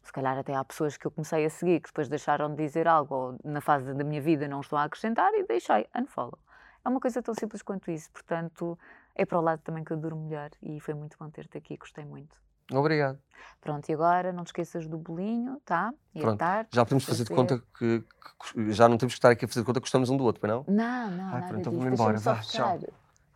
[0.00, 2.86] Se calhar até há pessoas que eu comecei a seguir que depois deixaram de dizer
[2.86, 6.38] algo ou na fase da minha vida não estão a acrescentar e deixei unfollow.
[6.84, 8.78] É uma coisa tão simples quanto isso, portanto
[9.16, 11.76] é para o lado também que eu durmo melhor e foi muito bom ter-te aqui,
[11.76, 12.36] gostei muito.
[12.72, 13.18] Obrigado.
[13.60, 15.92] Pronto, e agora não te esqueças do bolinho, tá?
[16.14, 16.68] E Pronto, tarde.
[16.72, 18.04] Já podemos fazer de conta que,
[18.52, 20.24] que- Já não temos que estar aqui a fazer de conta que gostamos um do
[20.24, 20.64] outro, não?
[20.68, 22.78] Não, não, Ai, nada então deixa-me embora, vá, tchau.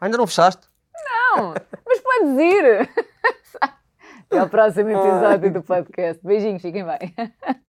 [0.01, 0.69] Ainda não fechaste?
[0.95, 1.55] Não,
[1.87, 2.91] mas podes ir.
[4.31, 6.23] Até ao próximo episódio do podcast.
[6.23, 7.15] Beijinhos, fiquem bem.